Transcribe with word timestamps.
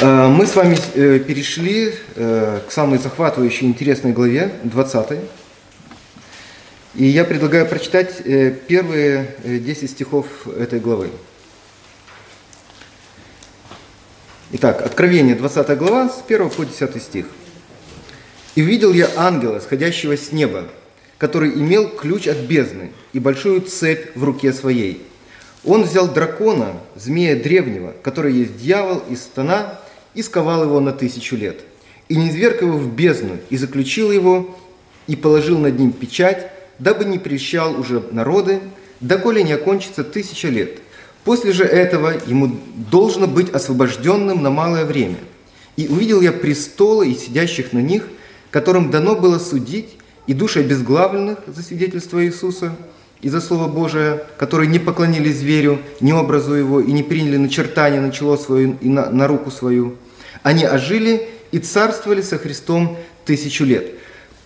Э, 0.00 0.26
мы 0.26 0.44
с 0.46 0.56
вами 0.56 0.76
э, 0.94 1.20
перешли 1.20 1.94
э, 2.16 2.60
к 2.66 2.72
самой 2.72 2.98
захватывающей 2.98 3.66
интересной 3.68 4.12
главе, 4.12 4.52
20. 4.64 5.20
И 6.96 7.04
я 7.04 7.24
предлагаю 7.24 7.66
прочитать 7.66 8.22
первые 8.68 9.36
10 9.44 9.90
стихов 9.90 10.26
этой 10.46 10.80
главы. 10.80 11.10
Итак, 14.52 14.82
Откровение, 14.82 15.34
20 15.34 15.78
глава, 15.78 16.08
с 16.08 16.22
1 16.26 16.50
по 16.50 16.64
10 16.64 17.02
стих. 17.02 17.26
«И 18.54 18.62
увидел 18.62 18.92
я 18.92 19.10
ангела, 19.16 19.58
сходящего 19.58 20.16
с 20.16 20.30
неба, 20.30 20.68
который 21.18 21.50
имел 21.50 21.88
ключ 21.88 22.28
от 22.28 22.38
бездны 22.38 22.92
и 23.12 23.18
большую 23.18 23.60
цепь 23.60 24.16
в 24.16 24.22
руке 24.22 24.52
своей. 24.52 25.04
Он 25.64 25.84
взял 25.84 26.06
дракона, 26.08 26.74
змея 26.94 27.36
древнего, 27.36 27.94
который 28.02 28.34
есть 28.34 28.58
дьявол 28.58 29.02
и 29.08 29.16
стана, 29.16 29.80
и 30.14 30.22
сковал 30.22 30.64
его 30.64 30.80
на 30.80 30.92
тысячу 30.92 31.36
лет, 31.36 31.60
и 32.08 32.16
низверг 32.16 32.62
его 32.62 32.76
в 32.78 32.92
бездну, 32.92 33.38
и 33.50 33.56
заключил 33.56 34.10
его, 34.10 34.56
и 35.06 35.16
положил 35.16 35.58
над 35.58 35.78
ним 35.78 35.92
печать, 35.92 36.50
дабы 36.78 37.04
не 37.04 37.18
прельщал 37.18 37.78
уже 37.78 38.02
народы, 38.10 38.60
доколе 39.00 39.42
не 39.42 39.52
окончится 39.52 40.04
тысяча 40.04 40.48
лет. 40.48 40.78
После 41.24 41.52
же 41.52 41.64
этого 41.64 42.14
ему 42.26 42.56
должно 42.90 43.26
быть 43.26 43.50
освобожденным 43.50 44.42
на 44.42 44.50
малое 44.50 44.84
время. 44.84 45.16
И 45.76 45.88
увидел 45.88 46.20
я 46.20 46.32
престолы 46.32 47.10
и 47.10 47.14
сидящих 47.14 47.72
на 47.72 47.78
них, 47.78 48.06
которым 48.50 48.90
дано 48.90 49.16
было 49.16 49.38
судить, 49.38 49.96
и 50.26 50.32
души 50.32 50.60
обезглавленных 50.60 51.38
за 51.46 51.62
свидетельство 51.62 52.24
Иисуса 52.24 52.74
и 53.20 53.28
за 53.28 53.40
Слово 53.40 53.68
Божие, 53.68 54.24
которые 54.38 54.68
не 54.68 54.78
поклонились 54.78 55.38
зверю, 55.38 55.80
не 56.00 56.12
образу 56.12 56.54
его, 56.54 56.80
и 56.80 56.92
не 56.92 57.02
приняли 57.02 57.36
начертание 57.36 58.00
на 58.00 58.10
чело 58.10 58.36
свое 58.36 58.76
и 58.80 58.88
на, 58.88 59.10
на 59.10 59.26
руку 59.26 59.50
свою– 59.50 59.96
они 60.42 60.64
ожили 60.64 61.28
и 61.52 61.58
царствовали 61.58 62.20
со 62.20 62.38
Христом 62.38 62.98
тысячу 63.24 63.64
лет. 63.64 63.86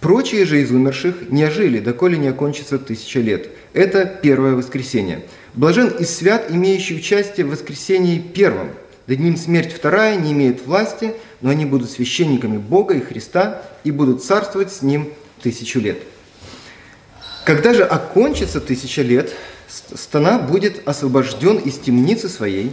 Прочие 0.00 0.44
же 0.44 0.62
из 0.62 0.70
умерших 0.70 1.30
не 1.30 1.42
ожили, 1.44 1.80
доколе 1.80 2.18
не 2.18 2.28
окончится 2.28 2.78
тысяча 2.78 3.20
лет. 3.20 3.48
Это 3.72 4.04
первое 4.04 4.54
воскресенье. 4.54 5.24
Блажен 5.54 5.88
и 5.88 6.04
свят, 6.04 6.46
имеющий 6.50 6.96
участие 6.96 7.46
в 7.46 7.50
воскресении 7.50 8.18
первом. 8.18 8.70
Над 9.08 9.18
ним 9.18 9.36
смерть 9.36 9.72
вторая 9.72 10.16
не 10.16 10.32
имеет 10.32 10.64
власти, 10.64 11.14
но 11.40 11.50
они 11.50 11.64
будут 11.64 11.90
священниками 11.90 12.58
Бога 12.58 12.94
и 12.94 13.00
Христа 13.00 13.62
и 13.82 13.90
будут 13.90 14.22
царствовать 14.22 14.72
с 14.72 14.82
ним 14.82 15.08
тысячу 15.42 15.80
лет. 15.80 15.98
Когда 17.44 17.74
же 17.74 17.82
окончится 17.82 18.60
тысяча 18.60 19.02
лет, 19.02 19.32
стана 19.66 20.38
будет 20.38 20.86
освобожден 20.86 21.56
из 21.56 21.78
темницы 21.78 22.28
своей 22.28 22.72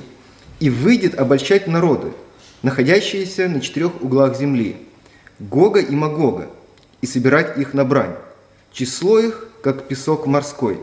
и 0.60 0.70
выйдет 0.70 1.18
обольщать 1.18 1.68
народы– 1.68 2.12
находящиеся 2.66 3.48
на 3.48 3.62
четырех 3.62 4.02
углах 4.02 4.36
земли, 4.36 4.78
Гога 5.40 5.80
и 5.80 5.96
Магога, 5.96 6.50
и 7.00 7.06
собирать 7.06 7.60
их 7.60 7.76
на 7.76 7.86
брань. 7.86 8.16
Число 8.74 9.20
их, 9.20 9.48
как 9.62 9.88
песок 9.88 10.26
морской. 10.26 10.80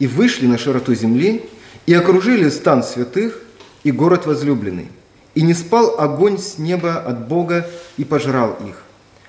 И 0.00 0.08
вышли 0.08 0.48
на 0.48 0.58
широту 0.58 0.92
земли, 0.94 1.48
и 1.86 1.94
окружили 1.94 2.48
стан 2.48 2.82
святых 2.82 3.40
и 3.84 3.92
город 3.92 4.26
возлюбленный. 4.26 4.88
И 5.36 5.42
не 5.42 5.54
спал 5.54 5.94
огонь 6.00 6.38
с 6.38 6.58
неба 6.58 6.98
от 6.98 7.28
Бога 7.28 7.70
и 7.96 8.02
пожрал 8.02 8.58
их. 8.66 8.82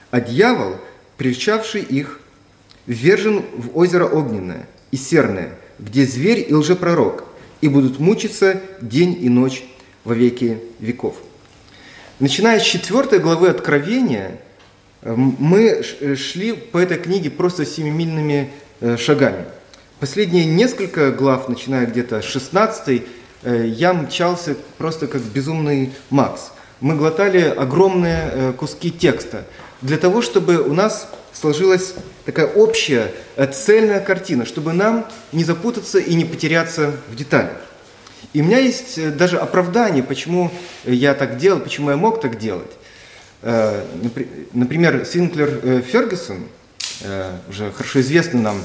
А 0.09 0.19
дьявол, 0.19 0.77
прельчавший 1.17 1.83
их, 1.83 2.21
ввержен 2.87 3.43
в 3.55 3.77
озеро 3.77 4.05
огненное 4.05 4.67
и 4.89 4.97
серное, 4.97 5.51
где 5.77 6.07
зверь 6.07 6.43
и 6.49 6.55
лжепророк, 6.55 7.23
и 7.61 7.67
будут 7.67 7.99
мучиться 7.99 8.59
день 8.81 9.15
и 9.21 9.29
ночь 9.29 9.63
во 10.03 10.15
веки 10.15 10.57
веков. 10.79 11.17
Начиная 12.21 12.59
с 12.59 12.63
четвертой 12.63 13.17
главы 13.17 13.49
Откровения, 13.49 14.37
э, 15.01 15.11
мы 15.15 15.81
э, 15.81 16.15
шли 16.15 16.53
по 16.53 16.77
этой 16.77 16.99
книге 16.99 17.31
просто 17.31 17.65
семимильными 17.65 18.51
э, 18.79 18.95
шагами. 18.95 19.45
Последние 19.99 20.45
несколько 20.45 21.09
глав, 21.09 21.49
начиная 21.49 21.87
где-то 21.87 22.21
с 22.21 22.25
16 22.25 23.01
я 23.43 23.93
мчался 23.95 24.55
просто 24.77 25.07
как 25.07 25.23
безумный 25.23 25.93
Макс. 26.11 26.51
Мы 26.79 26.95
глотали 26.95 27.41
огромные 27.41 28.53
куски 28.53 28.91
текста 28.91 29.45
для 29.81 29.97
того, 29.97 30.21
чтобы 30.21 30.61
у 30.61 30.73
нас 30.73 31.09
сложилась 31.33 31.95
такая 32.25 32.45
общая 32.45 33.11
цельная 33.51 33.99
картина, 33.99 34.45
чтобы 34.45 34.73
нам 34.73 35.07
не 35.31 35.43
запутаться 35.43 35.97
и 35.97 36.13
не 36.13 36.25
потеряться 36.25 36.93
в 37.09 37.15
деталях. 37.15 37.57
И 38.33 38.41
у 38.41 38.45
меня 38.45 38.59
есть 38.59 38.97
э, 38.97 39.11
даже 39.11 39.37
оправдание, 39.37 40.03
почему 40.03 40.51
я 40.85 41.13
так 41.13 41.37
делал, 41.37 41.59
почему 41.59 41.89
я 41.89 41.97
мог 41.97 42.21
так 42.21 42.37
делать. 42.37 42.71
Э, 43.41 43.83
например, 44.53 45.05
Синклер 45.05 45.59
э, 45.61 45.81
Фергюсон, 45.81 46.39
уже 47.49 47.71
хорошо 47.71 48.01
известный 48.01 48.41
нам 48.41 48.63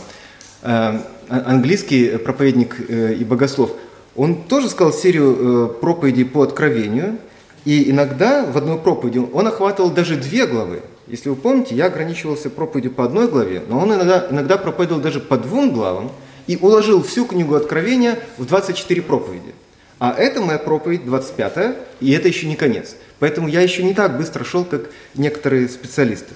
а, 0.60 1.02
английский 1.30 2.18
проповедник 2.18 2.78
и 2.90 3.24
богослов, 3.24 3.70
он 4.14 4.42
тоже 4.42 4.68
сказал 4.68 4.92
серию 4.92 5.74
проповедей 5.80 6.26
по 6.26 6.42
откровению, 6.42 7.16
и 7.64 7.90
иногда 7.90 8.44
в 8.44 8.58
одной 8.58 8.78
проповеди 8.78 9.26
он 9.32 9.46
охватывал 9.46 9.88
даже 9.88 10.16
две 10.16 10.46
главы. 10.46 10.82
Если 11.06 11.30
вы 11.30 11.36
помните, 11.36 11.74
я 11.74 11.86
ограничивался 11.86 12.50
проповедью 12.50 12.90
по 12.90 13.04
одной 13.04 13.26
главе, 13.26 13.62
но 13.66 13.78
он 13.78 13.94
иногда, 13.94 14.26
иногда 14.30 14.58
проповедовал 14.58 15.00
даже 15.00 15.20
по 15.20 15.38
двум 15.38 15.72
главам, 15.72 16.12
и 16.46 16.56
уложил 16.56 17.02
всю 17.02 17.26
книгу 17.26 17.54
Откровения 17.54 18.18
в 18.38 18.46
24 18.46 19.02
проповеди. 19.02 19.54
А 19.98 20.12
это 20.12 20.40
моя 20.40 20.58
проповедь 20.58 21.04
25 21.04 21.76
и 22.00 22.12
это 22.12 22.28
еще 22.28 22.46
не 22.46 22.56
конец. 22.56 22.96
Поэтому 23.18 23.48
я 23.48 23.62
еще 23.62 23.82
не 23.82 23.94
так 23.94 24.18
быстро 24.18 24.44
шел, 24.44 24.64
как 24.64 24.90
некоторые 25.14 25.68
специалисты. 25.68 26.34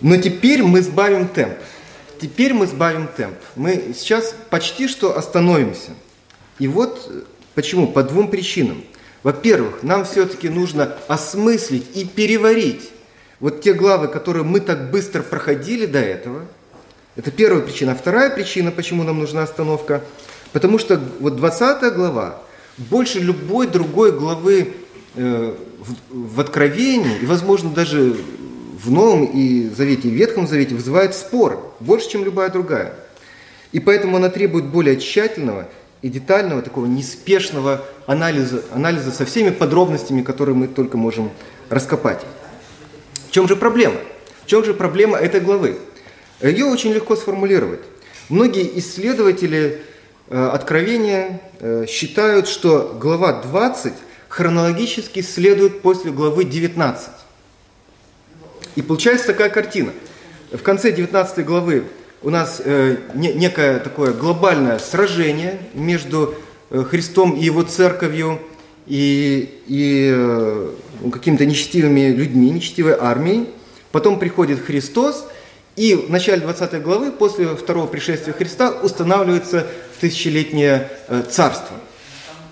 Но 0.00 0.16
теперь 0.16 0.62
мы 0.62 0.80
сбавим 0.80 1.28
темп. 1.28 1.58
Теперь 2.20 2.54
мы 2.54 2.66
сбавим 2.66 3.08
темп. 3.14 3.36
Мы 3.54 3.92
сейчас 3.96 4.34
почти 4.48 4.88
что 4.88 5.16
остановимся. 5.16 5.90
И 6.58 6.68
вот 6.68 7.10
почему? 7.54 7.86
По 7.86 8.02
двум 8.02 8.28
причинам. 8.28 8.82
Во-первых, 9.22 9.82
нам 9.82 10.06
все-таки 10.06 10.48
нужно 10.48 10.96
осмыслить 11.06 11.84
и 11.94 12.06
переварить 12.06 12.90
вот 13.40 13.60
те 13.60 13.74
главы, 13.74 14.08
которые 14.08 14.44
мы 14.44 14.60
так 14.60 14.90
быстро 14.90 15.22
проходили 15.22 15.84
до 15.84 15.98
этого– 15.98 16.46
это 17.20 17.30
первая 17.30 17.62
причина. 17.62 17.94
Вторая 17.94 18.30
причина, 18.30 18.70
почему 18.70 19.02
нам 19.02 19.18
нужна 19.18 19.42
остановка, 19.42 20.02
потому 20.54 20.78
что 20.78 20.98
вот 21.20 21.36
20 21.36 21.92
глава 21.92 22.40
больше 22.78 23.18
любой 23.18 23.66
другой 23.66 24.10
главы 24.10 24.72
э, 25.16 25.54
в, 25.78 26.36
в 26.36 26.40
Откровении, 26.40 27.18
и, 27.18 27.26
возможно, 27.26 27.68
даже 27.68 28.16
в 28.82 28.90
Новом 28.90 29.26
и 29.26 29.68
Завете, 29.68 30.08
и 30.08 30.10
Ветхом 30.12 30.48
Завете 30.48 30.74
вызывает 30.74 31.14
спор, 31.14 31.74
больше, 31.78 32.08
чем 32.08 32.24
любая 32.24 32.48
другая. 32.48 32.94
И 33.72 33.80
поэтому 33.80 34.16
она 34.16 34.30
требует 34.30 34.64
более 34.64 34.98
тщательного 34.98 35.68
и 36.00 36.08
детального, 36.08 36.62
такого 36.62 36.86
неспешного 36.86 37.84
анализа, 38.06 38.62
анализа 38.72 39.12
со 39.12 39.26
всеми 39.26 39.50
подробностями, 39.50 40.22
которые 40.22 40.54
мы 40.54 40.68
только 40.68 40.96
можем 40.96 41.30
раскопать. 41.68 42.24
В 43.28 43.30
чем 43.30 43.46
же 43.46 43.56
проблема? 43.56 43.96
В 44.42 44.46
чем 44.46 44.64
же 44.64 44.72
проблема 44.72 45.18
этой 45.18 45.40
главы? 45.40 45.76
Ее 46.42 46.64
очень 46.64 46.92
легко 46.92 47.16
сформулировать. 47.16 47.80
Многие 48.30 48.78
исследователи 48.78 49.82
э, 50.28 50.48
Откровения 50.52 51.40
э, 51.58 51.84
считают, 51.86 52.48
что 52.48 52.96
глава 52.98 53.42
20 53.42 53.92
хронологически 54.28 55.20
следует 55.20 55.82
после 55.82 56.12
главы 56.12 56.44
19. 56.44 57.08
И 58.76 58.82
получается 58.82 59.26
такая 59.26 59.50
картина. 59.50 59.92
В 60.50 60.62
конце 60.62 60.92
19 60.92 61.44
главы 61.44 61.84
у 62.22 62.30
нас 62.30 62.62
э, 62.64 62.96
некое 63.14 63.78
такое 63.78 64.12
глобальное 64.12 64.78
сражение 64.78 65.58
между 65.74 66.34
Христом 66.70 67.32
и 67.32 67.44
его 67.44 67.62
церковью 67.62 68.40
и, 68.86 69.60
и 69.66 71.10
какими-то 71.10 71.44
нечестивыми 71.44 72.12
людьми, 72.12 72.50
нечестивой 72.50 72.94
армией. 72.98 73.48
Потом 73.92 74.18
приходит 74.18 74.60
Христос– 74.60 75.26
и 75.80 75.94
в 75.94 76.10
начале 76.10 76.42
20 76.42 76.82
главы, 76.82 77.10
после 77.10 77.56
второго 77.56 77.86
пришествия 77.86 78.34
Христа, 78.34 78.70
устанавливается 78.82 79.66
тысячелетнее 79.98 80.90
э, 81.08 81.22
царство, 81.22 81.74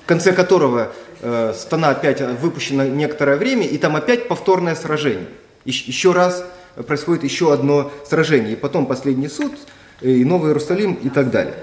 в 0.03 0.09
конце 0.09 0.33
которого 0.33 0.93
э, 1.21 1.53
стана 1.55 1.91
опять 1.91 2.23
выпущена 2.23 2.87
некоторое 2.87 3.37
время, 3.37 3.67
и 3.67 3.77
там 3.77 3.97
опять 3.97 4.29
повторное 4.29 4.75
сражение. 4.75 5.29
Еще 5.67 6.13
раз 6.13 6.43
происходит 6.87 7.23
еще 7.23 7.53
одно 7.53 7.93
сражение, 8.09 8.55
и 8.55 8.57
потом 8.57 8.87
последний 8.87 9.29
суд, 9.29 9.53
э, 10.01 10.09
и 10.09 10.25
Новый 10.25 10.49
Иерусалим 10.49 10.95
и 10.95 11.11
так 11.11 11.31
далее. 11.31 11.57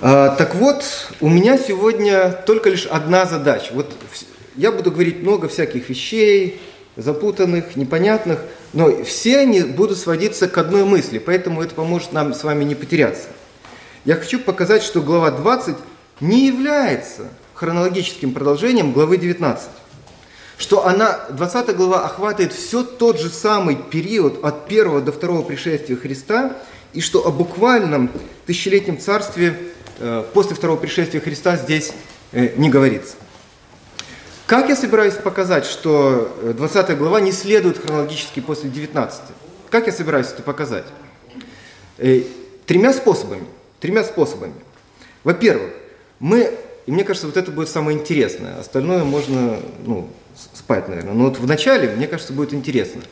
А, 0.00 0.34
так 0.34 0.54
вот, 0.54 0.82
у 1.20 1.28
меня 1.28 1.58
сегодня 1.58 2.32
только 2.46 2.70
лишь 2.70 2.86
одна 2.86 3.26
задача. 3.26 3.74
Вот 3.74 3.92
я 4.56 4.72
буду 4.72 4.90
говорить 4.90 5.20
много 5.22 5.46
всяких 5.46 5.90
вещей, 5.90 6.58
запутанных, 6.98 7.76
непонятных, 7.76 8.40
но 8.72 9.04
все 9.04 9.38
они 9.38 9.62
будут 9.62 9.98
сводиться 9.98 10.48
к 10.48 10.58
одной 10.58 10.84
мысли, 10.84 11.18
поэтому 11.18 11.62
это 11.62 11.74
поможет 11.74 12.12
нам 12.12 12.34
с 12.34 12.42
вами 12.42 12.64
не 12.64 12.74
потеряться. 12.74 13.28
Я 14.04 14.16
хочу 14.16 14.40
показать, 14.40 14.82
что 14.82 15.00
глава 15.00 15.30
20 15.30 15.76
не 16.20 16.48
является 16.48 17.28
хронологическим 17.54 18.32
продолжением 18.32 18.92
главы 18.92 19.16
19. 19.16 19.68
Что 20.58 20.86
она, 20.86 21.20
20 21.30 21.76
глава 21.76 22.04
охватывает 22.04 22.52
все 22.52 22.82
тот 22.82 23.20
же 23.20 23.30
самый 23.30 23.76
период 23.76 24.44
от 24.44 24.66
первого 24.66 25.00
до 25.00 25.12
второго 25.12 25.42
пришествия 25.42 25.96
Христа, 25.96 26.56
и 26.92 27.00
что 27.00 27.24
о 27.24 27.30
буквальном 27.30 28.10
тысячелетнем 28.46 28.98
царстве 28.98 29.56
э, 30.00 30.24
после 30.34 30.56
второго 30.56 30.78
пришествия 30.78 31.20
Христа 31.20 31.56
здесь 31.56 31.92
э, 32.32 32.54
не 32.56 32.70
говорится. 32.70 33.14
Как 34.48 34.70
я 34.70 34.76
собираюсь 34.76 35.12
показать, 35.12 35.66
что 35.66 36.34
20 36.42 36.96
глава 36.96 37.20
не 37.20 37.32
следует 37.32 37.76
хронологически 37.76 38.40
после 38.40 38.70
19? 38.70 39.20
Как 39.68 39.86
я 39.86 39.92
собираюсь 39.92 40.28
это 40.28 40.42
показать? 40.42 40.86
Тремя 41.98 42.94
способами. 42.94 43.44
Тремя 43.78 44.04
способами. 44.04 44.54
Во-первых, 45.22 45.72
мы, 46.18 46.50
и 46.86 46.90
мне 46.90 47.04
кажется, 47.04 47.26
вот 47.26 47.36
это 47.36 47.50
будет 47.50 47.68
самое 47.68 47.98
интересное, 47.98 48.58
остальное 48.58 49.04
можно 49.04 49.58
ну, 49.84 50.08
спать, 50.54 50.88
наверное. 50.88 51.12
Но 51.12 51.24
вот 51.24 51.38
в 51.38 51.46
начале, 51.46 51.90
мне 51.90 52.06
кажется, 52.06 52.32
будет 52.32 52.54
интересно. 52.54 53.02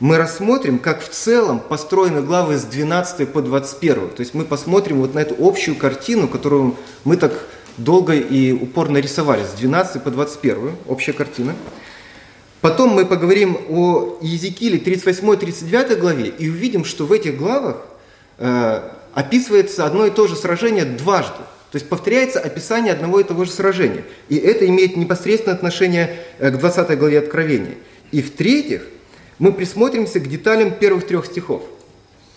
Мы 0.00 0.16
рассмотрим, 0.18 0.80
как 0.80 1.02
в 1.02 1.08
целом 1.08 1.60
построены 1.60 2.20
главы 2.20 2.56
с 2.56 2.64
12 2.64 3.32
по 3.32 3.42
21. 3.42 4.10
То 4.10 4.20
есть 4.22 4.34
мы 4.34 4.44
посмотрим 4.44 5.02
вот 5.02 5.14
на 5.14 5.20
эту 5.20 5.36
общую 5.38 5.76
картину, 5.76 6.26
которую 6.26 6.74
мы 7.04 7.16
так 7.16 7.32
долго 7.76 8.14
и 8.14 8.52
упорно 8.52 8.98
рисовали, 8.98 9.44
с 9.44 9.58
12 9.58 10.02
по 10.02 10.10
21, 10.10 10.76
общая 10.86 11.12
картина. 11.12 11.54
Потом 12.60 12.90
мы 12.90 13.06
поговорим 13.06 13.58
о 13.70 14.18
Езекииле 14.20 14.78
38-39 14.78 15.96
главе 15.96 16.26
и 16.26 16.48
увидим, 16.48 16.84
что 16.84 17.06
в 17.06 17.12
этих 17.12 17.36
главах 17.38 17.86
э, 18.38 18.82
описывается 19.14 19.86
одно 19.86 20.06
и 20.06 20.10
то 20.10 20.26
же 20.26 20.36
сражение 20.36 20.84
дважды. 20.84 21.42
То 21.70 21.76
есть 21.76 21.88
повторяется 21.88 22.40
описание 22.40 22.92
одного 22.92 23.20
и 23.20 23.24
того 23.24 23.44
же 23.44 23.50
сражения. 23.50 24.04
И 24.28 24.36
это 24.36 24.66
имеет 24.66 24.96
непосредственное 24.96 25.56
отношение 25.56 26.18
э, 26.38 26.50
к 26.50 26.58
20 26.58 26.98
главе 26.98 27.20
Откровения. 27.20 27.76
И 28.12 28.22
в-третьих, 28.22 28.86
мы 29.38 29.52
присмотримся 29.52 30.20
к 30.20 30.28
деталям 30.28 30.72
первых 30.72 31.06
трех 31.06 31.26
стихов 31.26 31.62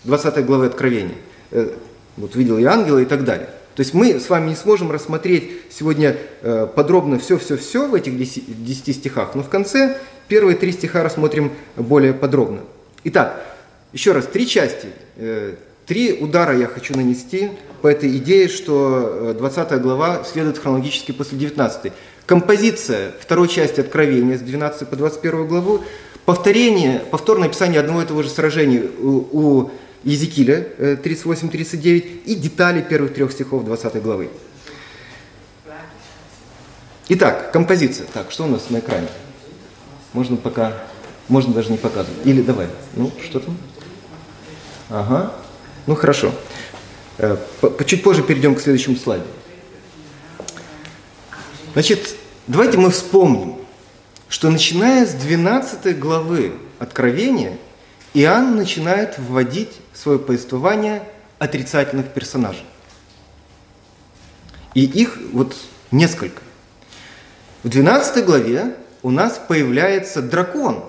20 0.04 0.46
главы 0.46 0.66
Откровения. 0.66 1.16
Э, 1.50 1.70
вот 2.16 2.34
видел 2.36 2.58
я 2.58 2.72
ангела 2.72 2.98
и 2.98 3.04
так 3.04 3.24
далее. 3.24 3.50
То 3.74 3.80
есть 3.80 3.94
мы 3.94 4.20
с 4.20 4.28
вами 4.28 4.50
не 4.50 4.56
сможем 4.56 4.90
рассмотреть 4.90 5.50
сегодня 5.70 6.16
э, 6.42 6.68
подробно 6.74 7.18
все-все-все 7.18 7.88
в 7.88 7.94
этих 7.94 8.16
10 8.16 8.96
стихах, 8.96 9.34
но 9.34 9.42
в 9.42 9.48
конце 9.48 9.98
первые 10.28 10.56
три 10.56 10.72
стиха 10.72 11.02
рассмотрим 11.02 11.52
более 11.76 12.14
подробно. 12.14 12.60
Итак, 13.04 13.44
еще 13.92 14.12
раз, 14.12 14.26
три 14.26 14.46
части 14.46 14.88
Три 15.86 16.14
удара 16.14 16.56
я 16.56 16.66
хочу 16.66 16.96
нанести 16.96 17.50
по 17.82 17.88
этой 17.88 18.16
идее, 18.16 18.48
что 18.48 19.34
20 19.38 19.72
э, 19.72 19.78
глава 19.78 20.24
следует 20.24 20.58
хронологически 20.58 21.12
после 21.12 21.36
19. 21.36 21.92
Композиция 22.24 23.12
второй 23.20 23.48
части 23.48 23.80
Откровения 23.80 24.38
с 24.38 24.40
12 24.40 24.88
по 24.88 24.96
21 24.96 25.46
главу, 25.46 25.80
повторение, 26.24 27.02
повторное 27.10 27.48
описание 27.48 27.80
одного 27.80 28.00
и 28.00 28.06
того 28.06 28.22
же 28.22 28.30
сражения 28.30 28.84
у, 28.98 29.28
у 29.30 29.70
Езекииля 30.04 30.68
38-39 30.78 31.82
э, 31.82 31.98
и 32.26 32.34
детали 32.34 32.82
первых 32.82 33.14
трех 33.14 33.32
стихов 33.32 33.64
20 33.64 34.02
главы. 34.02 34.30
Итак, 37.08 37.52
композиция. 37.52 38.06
Так, 38.12 38.30
что 38.30 38.44
у 38.44 38.46
нас 38.46 38.70
на 38.70 38.78
экране? 38.78 39.08
Можно 40.12 40.36
пока, 40.36 40.74
можно 41.28 41.52
даже 41.52 41.70
не 41.70 41.76
показывать. 41.76 42.24
Или 42.24 42.40
давай, 42.42 42.68
ну, 42.94 43.10
что 43.22 43.40
там? 43.40 43.56
Ага, 44.88 45.34
ну 45.86 45.94
хорошо. 45.94 46.32
Э, 47.18 47.36
чуть 47.86 48.02
позже 48.02 48.22
перейдем 48.22 48.54
к 48.54 48.60
следующему 48.60 48.96
слайду. 48.96 49.26
Значит, 51.74 52.14
давайте 52.46 52.78
мы 52.78 52.90
вспомним, 52.90 53.56
что 54.28 54.50
начиная 54.50 55.06
с 55.06 55.12
12 55.12 55.98
главы 55.98 56.52
Откровения, 56.78 57.58
Иоанн 58.14 58.54
начинает 58.54 59.18
вводить 59.18 59.80
в 59.92 59.98
свое 59.98 60.20
повествование 60.20 61.02
отрицательных 61.38 62.12
персонажей. 62.12 62.64
И 64.74 64.84
их 64.84 65.18
вот 65.32 65.56
несколько. 65.90 66.40
В 67.64 67.68
12 67.68 68.24
главе 68.24 68.76
у 69.02 69.10
нас 69.10 69.40
появляется 69.48 70.22
дракон, 70.22 70.84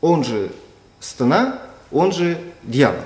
он 0.00 0.24
же 0.24 0.52
стана, 1.00 1.60
он 1.90 2.12
же 2.12 2.38
дьявол. 2.62 3.02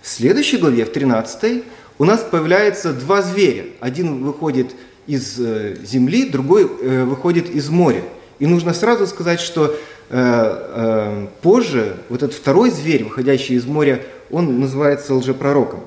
В 0.00 0.08
следующей 0.08 0.58
главе, 0.58 0.84
в 0.84 0.92
13, 0.92 1.64
у 1.98 2.04
нас 2.04 2.20
появляются 2.20 2.92
два 2.92 3.22
зверя. 3.22 3.66
Один 3.80 4.24
выходит 4.24 4.74
из 5.06 5.38
э, 5.40 5.76
земли, 5.84 6.28
другой 6.28 6.64
э, 6.64 7.04
выходит 7.04 7.50
из 7.50 7.68
моря. 7.68 8.04
И 8.38 8.46
нужно 8.46 8.72
сразу 8.72 9.06
сказать, 9.06 9.40
что 9.40 9.74
э, 10.10 11.26
позже 11.42 11.96
вот 12.08 12.22
этот 12.22 12.36
второй 12.36 12.70
зверь, 12.70 13.04
выходящий 13.04 13.54
из 13.54 13.66
моря, 13.66 14.02
он 14.30 14.60
называется 14.60 15.14
лжепророком. 15.14 15.80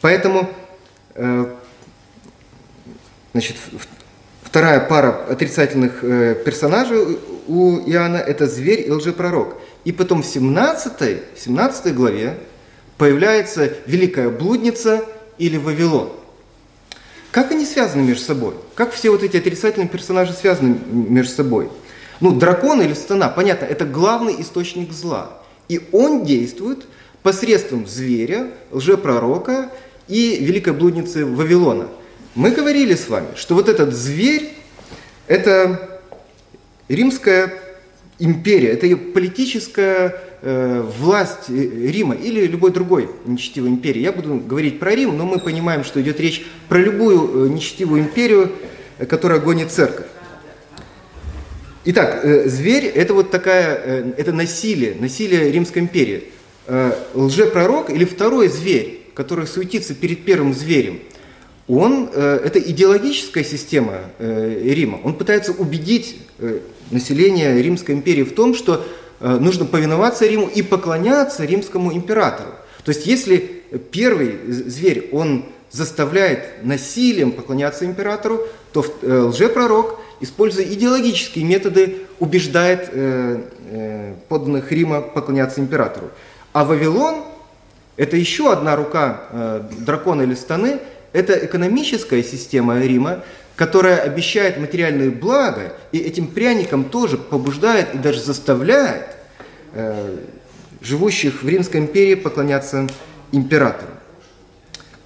Поэтому 0.00 0.48
значит, 3.32 3.56
вторая 4.42 4.78
пара 4.78 5.24
отрицательных 5.28 6.00
персонажей 6.44 7.18
у 7.48 7.78
Иоанна– 7.80 8.16
это 8.18 8.46
зверь 8.46 8.86
и 8.86 8.90
лжепророк. 8.90 9.56
И 9.84 9.92
потом 9.92 10.22
в 10.22 10.26
17, 10.26 11.18
17 11.36 11.94
главе 11.94 12.38
появляется 12.98 13.72
великая 13.86 14.28
блудница 14.28 15.04
или 15.38 15.56
Вавилон. 15.56 16.12
Как 17.30 17.50
они 17.52 17.64
связаны 17.64 18.02
между 18.02 18.24
собой? 18.24 18.54
Как 18.74 18.92
все 18.92 19.10
вот 19.10 19.22
эти 19.22 19.36
отрицательные 19.36 19.88
персонажи 19.88 20.32
связаны 20.32 20.78
между 20.90 21.32
собой? 21.32 21.70
Ну, 22.20 22.32
дракон 22.32 22.82
или 22.82 22.94
стена, 22.94 23.28
понятно, 23.28 23.64
это 23.64 23.84
главный 23.84 24.40
источник 24.40 24.92
зла. 24.92 25.30
И 25.68 25.80
он 25.92 26.24
действует 26.24 26.86
посредством 27.22 27.86
зверя, 27.86 28.50
лжепророка 28.70 29.70
и 30.08 30.38
великой 30.40 30.72
блудницы 30.72 31.26
Вавилона. 31.26 31.88
Мы 32.34 32.50
говорили 32.50 32.94
с 32.94 33.08
вами, 33.08 33.28
что 33.36 33.54
вот 33.54 33.68
этот 33.68 33.94
зверь– 33.94 34.54
это 35.26 36.00
римская 36.88 37.52
империя, 38.18 38.68
это 38.68 38.86
ее 38.86 38.96
политическая 38.96 40.28
Э, 40.40 40.82
власть 41.00 41.48
э, 41.50 41.52
Рима 41.52 42.14
или 42.14 42.46
любой 42.46 42.70
другой 42.70 43.10
нечестивой 43.26 43.70
империи. 43.70 44.02
Я 44.02 44.12
буду 44.12 44.36
говорить 44.36 44.78
про 44.78 44.94
Рим, 44.94 45.18
но 45.18 45.26
мы 45.26 45.40
понимаем, 45.40 45.82
что 45.82 46.00
идет 46.00 46.20
речь 46.20 46.46
про 46.68 46.78
любую 46.78 47.46
э, 47.46 47.48
нечестивую 47.48 48.02
империю, 48.02 48.52
которая 49.08 49.40
гонит 49.40 49.72
церковь. 49.72 50.06
Итак, 51.90 52.20
зверь– 52.46 52.84
это 52.94 53.14
вот 53.14 53.30
такая, 53.30 54.12
это 54.16 54.32
насилие, 54.32 54.94
насилие 54.98 55.50
Римской 55.50 55.80
империи. 55.80 56.24
Лжепророк 57.14 57.88
или 57.88 58.04
второй 58.04 58.48
зверь, 58.48 59.06
который 59.14 59.46
суетится 59.46 59.94
перед 59.94 60.24
первым 60.24 60.52
зверем, 60.52 61.00
он, 61.66 62.10
это 62.14 62.58
идеологическая 62.58 63.42
система 63.42 64.00
Рима. 64.18 65.00
Он 65.02 65.14
пытается 65.14 65.52
убедить 65.52 66.18
население 66.90 67.62
Римской 67.62 67.94
империи 67.94 68.22
в 68.22 68.34
том, 68.34 68.54
что 68.54 68.84
Э, 69.20 69.38
нужно 69.38 69.64
повиноваться 69.64 70.26
Риму 70.26 70.46
и 70.46 70.62
поклоняться 70.62 71.44
римскому 71.44 71.92
императору. 71.92 72.50
То 72.84 72.92
есть 72.92 73.06
если 73.06 73.62
первый 73.90 74.38
зверь, 74.48 75.08
он 75.12 75.44
заставляет 75.70 76.64
насилием 76.64 77.32
поклоняться 77.32 77.84
императору, 77.84 78.40
то 78.72 78.84
э, 79.02 79.18
лжепророк, 79.22 79.98
используя 80.20 80.64
идеологические 80.64 81.44
методы, 81.44 82.02
убеждает 82.18 82.90
э, 82.92 84.14
подданных 84.28 84.72
Рима 84.72 85.00
поклоняться 85.00 85.60
императору. 85.60 86.10
А 86.52 86.64
Вавилон– 86.64 87.24
это 87.96 88.16
еще 88.16 88.52
одна 88.52 88.76
рука 88.76 89.62
дракона 89.78 90.22
или 90.22 90.34
станы, 90.34 90.78
это 91.12 91.34
экономическая 91.44 92.22
система 92.22 92.80
Рима, 92.80 93.22
которая 93.56 93.96
обещает 93.96 94.58
материальные 94.58 95.10
блага, 95.10 95.72
и 95.90 95.98
этим 95.98 96.28
пряником 96.28 96.84
тоже 96.84 97.18
побуждает 97.18 97.92
и 97.92 97.98
даже 97.98 98.20
заставляет 98.20 99.06
э, 99.72 100.16
живущих 100.80 101.42
в 101.42 101.48
Римской 101.48 101.80
империи 101.80 102.14
поклоняться 102.14 102.86
императору. 103.32 103.90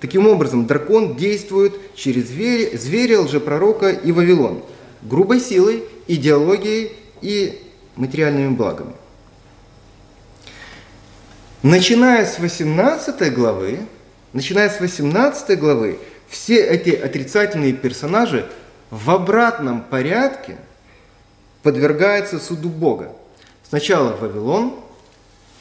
Таким 0.00 0.26
образом, 0.26 0.66
дракон 0.66 1.16
действует 1.16 1.74
через 1.94 2.28
зверя, 2.28 2.76
зверя 2.76 3.20
лжепророка 3.20 3.88
и 3.88 4.12
Вавилон, 4.12 4.62
грубой 5.02 5.40
силой, 5.40 5.84
идеологией 6.06 6.92
и 7.20 7.60
материальными 7.96 8.54
благами. 8.54 8.94
Начиная 11.62 12.26
с 12.26 12.38
18 12.38 13.32
главы, 13.32 13.80
начиная 14.32 14.68
с 14.68 14.80
18 14.80 15.58
главы, 15.58 15.98
все 16.28 16.64
эти 16.64 16.90
отрицательные 16.90 17.72
персонажи 17.72 18.48
в 18.90 19.10
обратном 19.10 19.82
порядке 19.82 20.56
подвергаются 21.62 22.38
суду 22.38 22.68
Бога. 22.68 23.12
Сначала 23.68 24.16
Вавилон, 24.16 24.74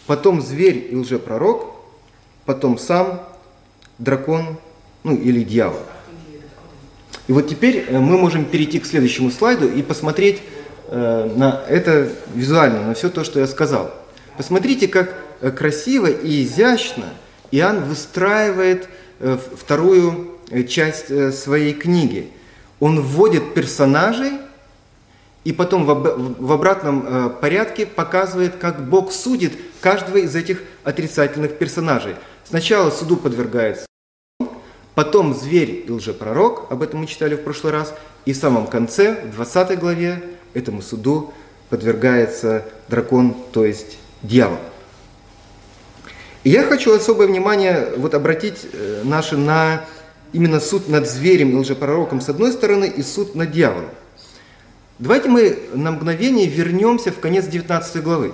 потом 0.07 0.41
зверь 0.41 0.88
и 0.89 0.95
лжепророк, 0.95 1.75
потом 2.45 2.77
сам 2.77 3.21
дракон, 3.98 4.57
ну 5.03 5.15
или 5.15 5.43
дьявол. 5.43 5.81
И 7.28 7.34
вот 7.34 7.48
теперь 7.48 7.86
э, 7.88 8.00
мы 8.00 8.18
можем 8.18 8.46
перейти 8.46 8.80
к 8.80 8.86
следующему 8.86 9.32
слайду 9.32 9.68
и 9.68 9.82
посмотреть 9.82 10.42
э, 10.88 11.32
на 11.36 11.63
это 11.68 12.10
визуально, 12.34 12.88
на 12.88 12.94
все 12.94 13.10
то, 13.10 13.24
что 13.24 13.40
я 13.40 13.48
сказал. 13.48 13.94
Посмотрите, 14.38 14.88
как 14.88 15.16
э, 15.42 15.51
красиво 15.51 16.08
и 16.08 16.44
изящно 16.44 17.06
Иоанн 17.51 17.84
выстраивает 17.84 18.88
вторую 19.56 20.40
часть 20.68 21.36
своей 21.38 21.74
книги. 21.74 22.30
Он 22.80 23.00
вводит 23.01 23.54
персонажей 23.54 24.32
и 25.44 25.51
потом 25.51 25.86
в 25.86 26.51
обратном 26.51 27.36
порядке 27.40 27.86
показывает, 27.86 28.56
как 28.56 28.88
Бог 28.90 29.12
судит 29.12 29.54
каждого 29.80 30.18
из 30.18 30.36
этих 30.36 30.63
отрицательных 30.84 31.58
персонажей. 31.60 32.16
Сначала 32.46 32.90
суду 32.90 33.16
подвергается 33.18 33.86
потом 35.01 35.34
зверь 35.34 35.84
и 35.88 35.91
лжепророк, 35.91 36.72
об 36.72 36.84
этом 36.84 37.00
мы 37.00 37.08
читали 37.08 37.34
в 37.34 37.41
прошлый 37.41 37.74
раз, 37.74 37.96
и 38.25 38.34
в 38.34 38.38
самом 38.38 38.67
конце, 38.67 39.20
в 39.25 39.31
20 39.34 39.79
главе, 39.79 40.22
этому 40.53 40.84
суду 40.84 41.34
подвергается 41.72 42.65
дракон, 42.88 43.36
то 43.51 43.65
есть 43.65 43.98
дьявол. 44.22 44.60
И 46.43 46.51
я 46.51 46.65
хочу 46.65 46.93
особое 46.93 47.25
внимание 47.25 47.93
вот 47.98 48.13
обратить 48.13 48.67
э, 48.72 49.01
наше 49.03 49.38
на 49.38 49.86
именно 50.34 50.60
суд 50.60 50.88
над 50.88 51.10
зверем 51.10 51.50
и 51.50 51.55
лжепророком 51.55 52.22
с 52.22 52.29
одной 52.29 52.51
стороны 52.51 52.86
и 52.86 53.01
суд 53.01 53.34
над 53.34 53.50
дьяволом. 53.50 53.89
Давайте 55.00 55.29
мы 55.29 55.58
на 55.74 55.93
мгновение 55.93 56.46
вернемся 56.46 57.12
в 57.12 57.20
конец 57.20 57.48
19 57.48 58.03
главы. 58.03 58.34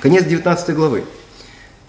Конец 0.00 0.24
19 0.24 0.74
главы. 0.74 1.04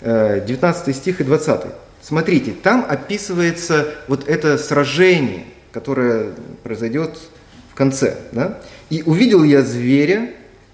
19 0.02 0.88
э, 0.90 0.94
стих 0.94 1.22
и 1.22 1.24
20. 1.24 1.83
Смотрите, 2.04 2.52
там 2.52 2.86
описывается 2.88 3.96
вот 4.10 4.28
это 4.28 4.58
сражение, 4.58 5.46
которое 5.72 6.34
произойдет 6.62 7.18
в 7.72 7.76
конце. 7.76 8.18
Да? 8.34 8.60
«И 8.90 9.04
увидел 9.06 9.44
я 9.44 9.62
зверя, 9.62 10.34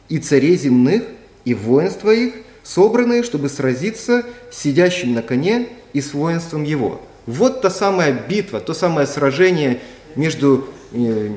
и 0.09 0.17
царей 0.17 0.57
земных, 0.57 1.03
и 1.45 1.53
воинства 1.53 2.09
их, 2.09 2.33
собранные, 2.63 3.21
чтобы 3.21 3.47
сразиться 3.47 4.25
с 4.51 4.57
сидящим 4.57 5.13
на 5.13 5.21
коне 5.21 5.69
и 5.93 6.01
с 6.01 6.13
воинством 6.13 6.63
его». 6.63 6.99
Вот 7.27 7.61
та 7.61 7.69
самая 7.69 8.11
битва, 8.11 8.59
то 8.59 8.73
самое 8.73 9.05
сражение 9.05 9.81
между 10.15 10.67
э, 10.91 11.29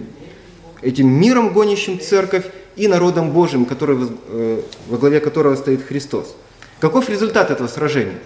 этим 0.81 1.09
миром, 1.09 1.53
гонящим 1.53 2.01
церковь, 2.01 2.47
и 2.77 2.89
народом 2.89 3.33
Божьим, 3.33 3.67
который, 3.67 4.09
э, 4.29 4.63
во 4.89 4.97
главе 4.97 5.21
которого 5.21 5.55
стоит 5.55 5.83
Христос. 5.83 6.35
Каков 6.81 7.11
результат 7.11 7.51
этого 7.51 7.69
сражения? 7.69 8.19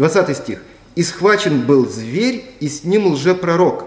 20 0.00 0.34
стих. 0.34 0.62
«И 0.94 1.02
схвачен 1.02 1.60
был 1.66 1.86
зверь, 1.86 2.46
и 2.58 2.68
с 2.68 2.84
ним 2.84 3.08
лжепророк, 3.08 3.84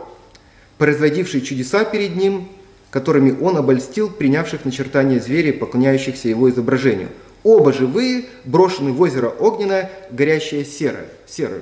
производивший 0.78 1.42
чудеса 1.42 1.86
перед 1.86 2.16
ним, 2.16 2.50
которыми 2.92 3.36
он 3.42 3.58
обольстил 3.58 4.12
принявших 4.12 4.64
начертания 4.64 5.20
зверя 5.20 5.54
поклоняющихся 5.54 6.30
его 6.30 6.52
изображению. 6.52 7.10
Оба 7.42 7.74
живые, 7.74 8.26
брошены 8.46 8.92
в 8.92 9.02
озеро 9.02 9.30
огненное, 9.30 9.92
горящее 10.12 10.66
серое, 10.66 11.08
серое. 11.28 11.62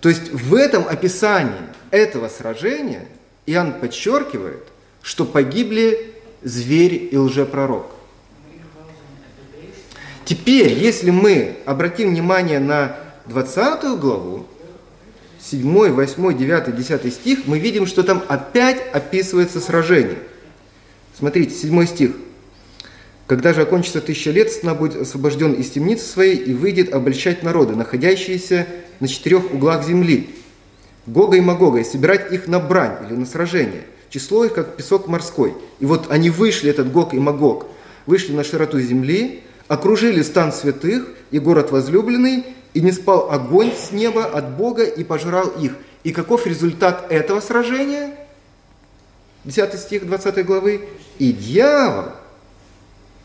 То 0.00 0.08
есть 0.08 0.32
в 0.32 0.54
этом 0.54 0.88
описании 0.88 1.52
этого 1.90 2.28
сражения 2.28 3.04
Иоанн 3.44 3.74
подчеркивает, 3.78 4.64
что 5.02 5.26
погибли 5.26 6.14
зверь 6.42 7.10
и 7.12 7.16
лжепророк. 7.18 7.88
Теперь, 10.24 10.72
если 10.72 11.10
мы 11.10 11.56
обратим 11.66 12.10
внимание 12.10 12.58
на 12.58 12.96
20 13.26 13.98
главу, 13.98 14.46
7, 15.40 15.90
8, 15.90 16.38
9, 16.38 16.76
10 16.76 17.12
стих, 17.12 17.40
мы 17.46 17.58
видим, 17.58 17.86
что 17.86 18.02
там 18.02 18.22
опять 18.28 18.80
описывается 18.92 19.60
сражение. 19.60 20.18
Смотрите, 21.16 21.54
7 21.54 21.86
стих. 21.86 22.12
«Когда 23.26 23.54
же 23.54 23.62
окончится 23.62 24.00
тысяча 24.00 24.30
лет, 24.30 24.50
сна 24.52 24.74
будет 24.74 24.96
освобожден 24.96 25.52
из 25.52 25.70
темницы 25.70 26.04
своей 26.06 26.36
и 26.36 26.52
выйдет 26.52 26.92
обольщать 26.92 27.42
народы, 27.42 27.74
находящиеся 27.74 28.66
на 29.00 29.08
четырех 29.08 29.52
углах 29.52 29.86
земли, 29.86 30.30
Гога 31.06 31.36
и 31.36 31.40
Магога, 31.40 31.80
и 31.80 31.84
собирать 31.84 32.32
их 32.32 32.48
на 32.48 32.60
брань 32.60 33.06
или 33.06 33.14
на 33.14 33.26
сражение. 33.26 33.82
Число 34.10 34.44
их, 34.44 34.54
как 34.54 34.76
песок 34.76 35.08
морской. 35.08 35.54
И 35.80 35.86
вот 35.86 36.10
они 36.10 36.30
вышли, 36.30 36.70
этот 36.70 36.92
Гог 36.92 37.14
и 37.14 37.18
Магог, 37.18 37.66
вышли 38.06 38.32
на 38.32 38.44
широту 38.44 38.80
земли, 38.80 39.43
окружили 39.68 40.22
стан 40.22 40.52
святых 40.52 41.08
и 41.30 41.38
город 41.38 41.70
возлюбленный, 41.70 42.44
и 42.74 42.80
не 42.80 42.92
спал 42.92 43.30
огонь 43.30 43.72
с 43.72 43.92
неба 43.92 44.24
от 44.24 44.56
Бога 44.56 44.84
и 44.84 45.04
пожрал 45.04 45.48
их. 45.48 45.72
И 46.02 46.12
каков 46.12 46.46
результат 46.46 47.06
этого 47.10 47.40
сражения? 47.40 48.14
10 49.44 49.78
стих 49.78 50.06
20 50.06 50.44
главы. 50.44 50.88
И 51.18 51.32
дьявол, 51.32 52.12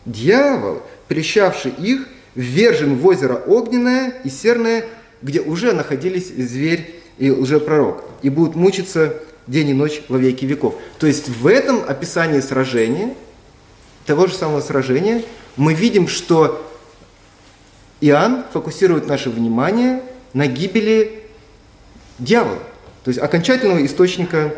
дьявол, 0.06 0.82
прищавший 1.08 1.72
их, 1.72 2.06
ввержен 2.34 2.96
в 2.96 3.06
озеро 3.06 3.34
огненное 3.34 4.14
и 4.24 4.28
серное, 4.28 4.84
где 5.20 5.40
уже 5.40 5.72
находились 5.72 6.28
зверь 6.28 7.02
и 7.18 7.30
лжепророк, 7.30 8.04
и 8.22 8.30
будут 8.30 8.54
мучиться 8.54 9.14
день 9.46 9.70
и 9.70 9.74
ночь 9.74 10.02
во 10.08 10.16
веки 10.16 10.44
веков. 10.44 10.76
То 10.98 11.06
есть 11.06 11.28
в 11.28 11.46
этом 11.46 11.82
описании 11.86 12.40
сражения, 12.40 13.14
того 14.06 14.26
же 14.26 14.34
самого 14.34 14.60
сражения, 14.60 15.24
мы 15.56 15.74
видим, 15.74 16.08
что 16.08 16.66
Иоанн 18.00 18.44
фокусирует 18.52 19.06
наше 19.06 19.30
внимание 19.30 20.02
на 20.32 20.46
гибели 20.46 21.24
дьявола, 22.18 22.58
то 23.04 23.08
есть 23.08 23.20
окончательного 23.20 23.84
источника 23.84 24.54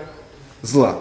зла. 0.63 0.99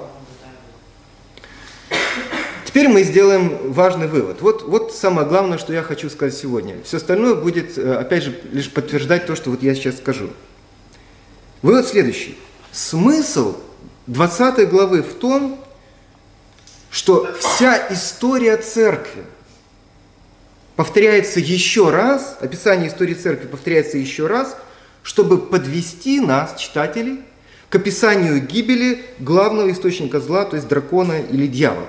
Теперь 2.66 2.88
мы 2.88 3.04
сделаем 3.04 3.72
важный 3.74 4.08
вывод. 4.08 4.42
Вот, 4.42 4.64
вот 4.64 4.94
самое 4.94 5.28
главное, 5.28 5.58
что 5.58 5.74
я 5.74 5.84
хочу 5.84 6.10
сказать 6.10 6.34
сегодня. 6.34 6.78
Все 6.86 6.98
остальное 6.98 7.36
будет, 7.36 7.78
э, 7.78 7.96
опять 7.96 8.24
же, 8.24 8.40
лишь 8.54 8.72
подтверждать 8.72 9.26
то, 9.26 9.36
что 9.36 9.50
вот 9.50 9.62
я 9.62 9.76
сейчас 9.76 9.98
скажу. 9.98 10.30
Вывод 11.62 11.86
следующий. 11.86 12.38
Смысл 12.72 13.58
20 14.08 14.70
главы 14.70 15.04
в 15.04 15.16
том, 15.16 15.60
что 16.90 17.28
вся 17.40 17.88
история 17.90 18.56
церкви– 18.56 19.26
повторяется 20.76 21.40
еще 21.40 21.90
раз, 21.90 22.38
описание 22.40 22.90
истории 22.90 23.14
церкви 23.14 23.48
повторяется 23.48 23.98
еще 23.98 24.28
раз, 24.28 24.58
чтобы 25.04 25.38
подвести 25.38 26.20
нас, 26.20 26.56
читателей, 26.60 27.22
к 27.70 27.76
описанию 27.76 28.42
гибели 28.42 29.06
главного 29.20 29.72
источника 29.72 30.20
зла, 30.20 30.46
то 30.46 30.56
есть 30.58 30.68
дракона 30.68 31.22
или 31.22 31.48
дьявола. 31.48 31.88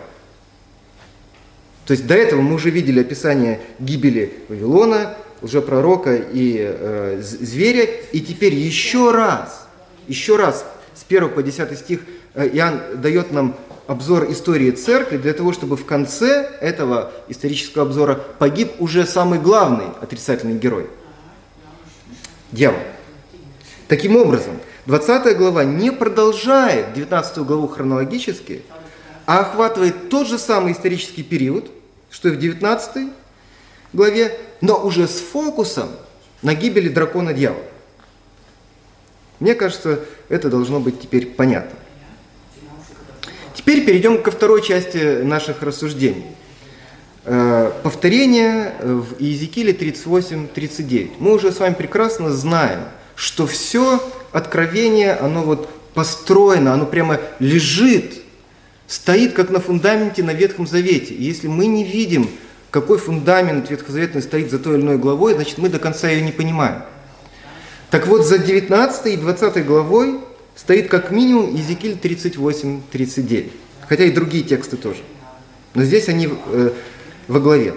То 1.86 1.92
есть 1.92 2.06
до 2.06 2.14
этого 2.14 2.40
мы 2.40 2.54
уже 2.54 2.70
видели 2.70 3.00
описание 3.00 3.60
гибели 3.80 4.32
Вавилона, 4.48 5.16
лжепророка 5.42 6.14
и 6.14 6.56
э, 6.58 7.20
зверя, 7.20 7.84
и 8.12 8.20
теперь 8.20 8.54
еще 8.54 9.10
раз, 9.10 9.66
еще 10.06 10.36
раз 10.36 10.64
с 10.94 11.04
1 11.08 11.30
по 11.30 11.42
10 11.42 11.76
стих 11.76 12.00
э, 12.34 12.48
Иоанн 12.52 12.80
дает 12.94 13.32
нам 13.32 13.56
обзор 13.86 14.30
истории 14.30 14.70
церкви 14.70 15.16
для 15.16 15.32
того, 15.32 15.52
чтобы 15.52 15.76
в 15.76 15.84
конце 15.84 16.50
этого 16.60 17.12
исторического 17.28 17.84
обзора 17.84 18.14
погиб 18.38 18.72
уже 18.78 19.06
самый 19.06 19.38
главный 19.38 19.86
отрицательный 20.00 20.58
герой– 20.58 20.88
дьявол. 22.52 22.80
Таким 23.88 24.16
образом, 24.16 24.58
20 24.86 25.36
глава 25.36 25.64
не 25.64 25.90
продолжает 25.90 26.92
19 26.94 27.38
главу 27.38 27.68
хронологически, 27.68 28.62
а 29.26 29.40
охватывает 29.40 30.08
тот 30.08 30.28
же 30.28 30.38
самый 30.38 30.72
исторический 30.72 31.22
период, 31.22 31.70
что 32.10 32.28
и 32.28 32.32
в 32.32 32.38
19 32.38 33.08
главе, 33.92 34.38
но 34.60 34.82
уже 34.84 35.08
с 35.08 35.20
фокусом 35.20 35.88
на 36.42 36.54
гибели 36.54 36.88
дракона 36.88 37.32
дьявола. 37.32 37.62
Мне 39.40 39.54
кажется, 39.54 40.00
это 40.28 40.48
должно 40.48 40.80
быть 40.80 41.00
теперь 41.00 41.26
понятно. 41.26 41.76
Теперь 43.62 43.84
перейдем 43.84 44.20
ко 44.20 44.32
второй 44.32 44.60
части 44.60 45.22
наших 45.22 45.62
рассуждений. 45.62 46.24
Э, 47.24 47.70
повторение 47.84 48.74
в 48.82 49.20
Иезекииле 49.20 49.72
38-39. 49.72 51.12
Мы 51.20 51.32
уже 51.32 51.52
с 51.52 51.60
вами 51.60 51.74
прекрасно 51.74 52.32
знаем, 52.32 52.80
что 53.14 53.46
все 53.46 54.02
откровение, 54.32 55.12
оно 55.12 55.44
вот 55.44 55.68
построено, 55.94 56.74
оно 56.74 56.86
прямо 56.86 57.20
лежит, 57.38 58.22
стоит 58.88 59.32
как 59.34 59.50
на 59.50 59.60
фундаменте 59.60 60.24
на 60.24 60.32
Ветхом 60.32 60.66
Завете. 60.66 61.14
И 61.14 61.22
если 61.22 61.46
мы 61.46 61.66
не 61.66 61.84
видим, 61.84 62.28
какой 62.72 62.98
фундамент 62.98 63.70
ветхозаветный 63.70 64.22
стоит 64.22 64.50
за 64.50 64.58
той 64.58 64.74
или 64.74 64.82
иной 64.82 64.98
главой, 64.98 65.34
значит 65.34 65.58
мы 65.58 65.68
до 65.68 65.78
конца 65.78 66.08
ее 66.08 66.22
не 66.22 66.32
понимаем. 66.32 66.82
Так 67.90 68.08
вот, 68.08 68.26
за 68.26 68.38
19 68.38 69.06
и 69.06 69.16
20 69.16 69.64
главой 69.64 70.18
стоит 70.54 70.88
как 70.88 71.10
минимум 71.10 71.54
Иезекииль 71.54 71.98
38-39, 72.00 73.50
хотя 73.88 74.04
и 74.04 74.10
другие 74.10 74.44
тексты 74.44 74.76
тоже. 74.76 75.00
Но 75.74 75.84
здесь 75.84 76.08
они 76.08 76.28
э, 76.28 76.72
во 77.28 77.40
главе. 77.40 77.74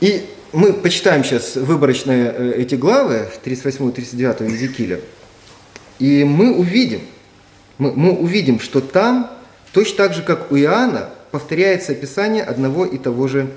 И 0.00 0.26
мы 0.52 0.72
почитаем 0.72 1.24
сейчас 1.24 1.56
выборочно 1.56 2.12
э, 2.12 2.52
эти 2.56 2.74
главы, 2.74 3.28
38 3.44 3.88
и 3.88 3.92
39 3.92 4.40
Иезекииля, 4.52 5.00
и 5.98 6.24
мы 6.24 6.54
увидим, 6.54 7.00
мы, 7.78 7.92
мы 7.92 8.12
увидим, 8.12 8.60
что 8.60 8.80
там, 8.80 9.30
точно 9.72 9.96
так 9.96 10.14
же, 10.14 10.22
как 10.22 10.52
у 10.52 10.56
Иоанна, 10.56 11.10
повторяется 11.30 11.92
описание 11.92 12.42
одного 12.42 12.86
и 12.86 12.98
того 12.98 13.28
же 13.28 13.50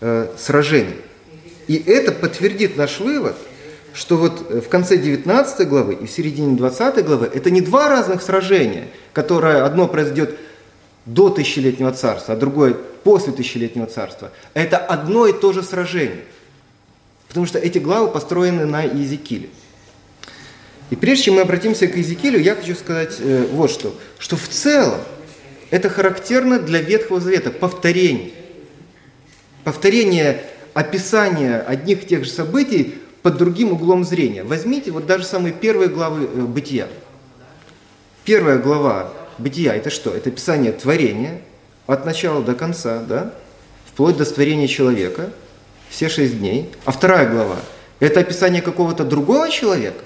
э, 0.00 0.28
сражения. 0.38 0.96
И 1.68 1.76
это 1.76 2.12
подтвердит 2.12 2.76
наш 2.76 3.00
вывод, 3.00 3.36
что 3.94 4.16
вот 4.16 4.50
в 4.50 4.68
конце 4.68 4.96
19 4.96 5.68
главы 5.68 5.94
и 5.94 6.06
в 6.06 6.10
середине 6.10 6.56
20 6.56 7.04
главы 7.04 7.30
это 7.32 7.50
не 7.50 7.60
два 7.60 7.88
разных 7.88 8.22
сражения, 8.22 8.88
которое 9.12 9.64
одно 9.64 9.88
произойдет 9.88 10.38
до 11.04 11.30
тысячелетнего 11.30 11.92
царства, 11.92 12.34
а 12.34 12.36
другое 12.36 12.74
после 12.74 13.32
тысячелетнего 13.32 13.86
царства. 13.86 14.30
Это 14.54 14.78
одно 14.78 15.26
и 15.26 15.32
то 15.32 15.52
же 15.52 15.62
сражение. 15.62 16.24
Потому 17.28 17.46
что 17.46 17.58
эти 17.58 17.78
главы 17.78 18.08
построены 18.08 18.66
на 18.66 18.82
Иезекииле. 18.82 19.48
И 20.90 20.96
прежде 20.96 21.24
чем 21.24 21.34
мы 21.34 21.40
обратимся 21.40 21.86
к 21.86 21.96
Иезекиилю, 21.96 22.38
я 22.38 22.54
хочу 22.54 22.74
сказать 22.74 23.16
э, 23.18 23.46
вот 23.50 23.70
что. 23.70 23.98
Что 24.18 24.36
в 24.36 24.46
целом 24.48 25.00
это 25.70 25.88
характерно 25.88 26.58
для 26.58 26.80
Ветхого 26.80 27.20
Завета, 27.20 27.50
повторение. 27.50 28.30
Повторение 29.64 30.44
описания 30.74 31.60
одних 31.60 32.04
и 32.04 32.06
тех 32.06 32.24
же 32.24 32.30
событий 32.30 32.96
под 33.22 33.36
другим 33.36 33.72
углом 33.72 34.04
зрения. 34.04 34.42
Возьмите 34.42 34.90
вот 34.90 35.06
даже 35.06 35.24
самые 35.24 35.52
первые 35.52 35.88
главы 35.88 36.24
э, 36.24 36.40
Бытия. 36.42 36.88
Первая 38.24 38.58
глава 38.58 39.12
Бытия– 39.38 39.74
это 39.76 39.90
что? 39.90 40.10
Это 40.10 40.30
описание 40.30 40.72
творения 40.72 41.40
от 41.86 42.04
начала 42.04 42.42
до 42.42 42.54
конца, 42.54 43.02
да? 43.02 43.32
вплоть 43.86 44.16
до 44.16 44.24
створения 44.24 44.66
человека, 44.66 45.30
все 45.88 46.08
шесть 46.08 46.38
дней. 46.38 46.70
А 46.84 46.92
вторая 46.92 47.28
глава– 47.28 47.56
это 48.00 48.20
описание 48.20 48.62
какого-то 48.62 49.04
другого 49.04 49.50
человека? 49.50 50.02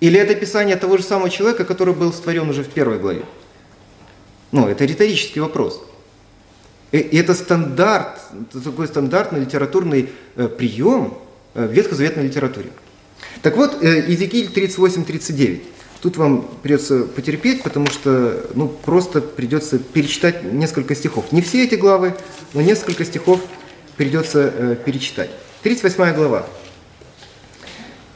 Или 0.00 0.18
это 0.18 0.32
описание 0.32 0.76
того 0.76 0.96
же 0.96 1.02
самого 1.02 1.30
человека, 1.30 1.64
который 1.64 1.94
был 1.94 2.12
створен 2.12 2.48
уже 2.50 2.62
в 2.62 2.68
первой 2.68 2.98
главе? 2.98 3.24
Ну, 4.52 4.68
это 4.68 4.84
риторический 4.84 5.40
вопрос. 5.40 5.82
И 6.92 7.16
это 7.16 7.34
стандарт, 7.34 8.20
такой 8.52 8.86
стандартный 8.86 9.40
литературный 9.40 10.10
э, 10.36 10.46
прием 10.46 11.18
в 11.54 11.66
ветхозаветной 11.72 12.24
литературе. 12.24 12.70
Так 13.42 13.56
вот, 13.56 13.82
э, 13.82 14.06
Иезекииль 14.08 14.50
38-39. 14.52 15.62
Тут 16.02 16.16
вам 16.18 16.46
придется 16.62 17.04
потерпеть, 17.04 17.62
потому 17.62 17.86
что 17.86 18.46
ну, 18.54 18.68
просто 18.68 19.22
придется 19.22 19.78
перечитать 19.78 20.44
несколько 20.44 20.94
стихов. 20.94 21.32
Не 21.32 21.40
все 21.40 21.64
эти 21.64 21.76
главы, 21.76 22.14
но 22.52 22.60
несколько 22.60 23.04
стихов 23.04 23.40
придется 23.96 24.52
э, 24.54 24.76
перечитать. 24.84 25.30
38 25.62 26.14
глава. 26.14 26.46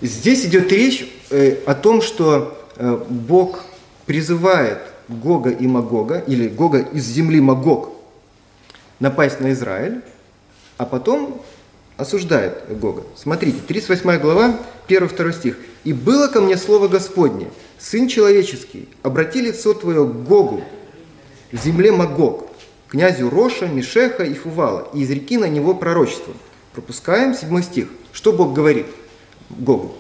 Здесь 0.03 0.45
идет 0.45 0.71
речь 0.71 1.11
э, 1.31 1.57
о 1.67 1.75
том, 1.75 2.03
что 2.03 2.63
э, 2.77 3.05
Бог 3.09 3.65
призывает 4.07 4.79
Гога 5.09 5.51
и 5.51 5.67
Магога, 5.67 6.19
или 6.19 6.49
Гога 6.49 6.79
из 6.81 7.05
земли 7.05 7.41
Магог, 7.41 7.93
напасть 9.01 9.41
на 9.41 9.53
Израиль, 9.53 10.03
а 10.77 10.85
потом 10.85 11.43
осуждает 11.99 12.79
Гога. 12.79 13.03
Смотрите, 13.17 13.59
38 13.67 14.19
глава, 14.19 14.57
1-2 14.89 15.33
стих. 15.33 15.59
«И 15.85 15.93
было 15.93 16.29
ко 16.29 16.41
мне 16.41 16.57
слово 16.57 16.89
Господне, 16.89 17.49
Сын 17.79 18.09
человеческий, 18.09 18.89
обрати 19.03 19.41
лицо 19.41 19.75
твое 19.75 20.05
к 20.05 20.11
Гогу, 20.11 20.65
земле 21.53 21.93
Магог, 21.93 22.49
князю 22.89 23.31
Роша, 23.31 23.67
Мишеха 23.67 24.25
и 24.25 24.35
Фувала, 24.35 24.89
и 24.95 25.05
изреки 25.05 25.37
на 25.39 25.49
него 25.49 25.75
пророчество. 25.75 26.35
Пропускаем 26.73 27.35
седьмой 27.35 27.63
стих. 27.63 27.89
Что 28.13 28.33
Бог 28.33 28.53
говорит 28.53 28.87
Гогу? 29.51 29.95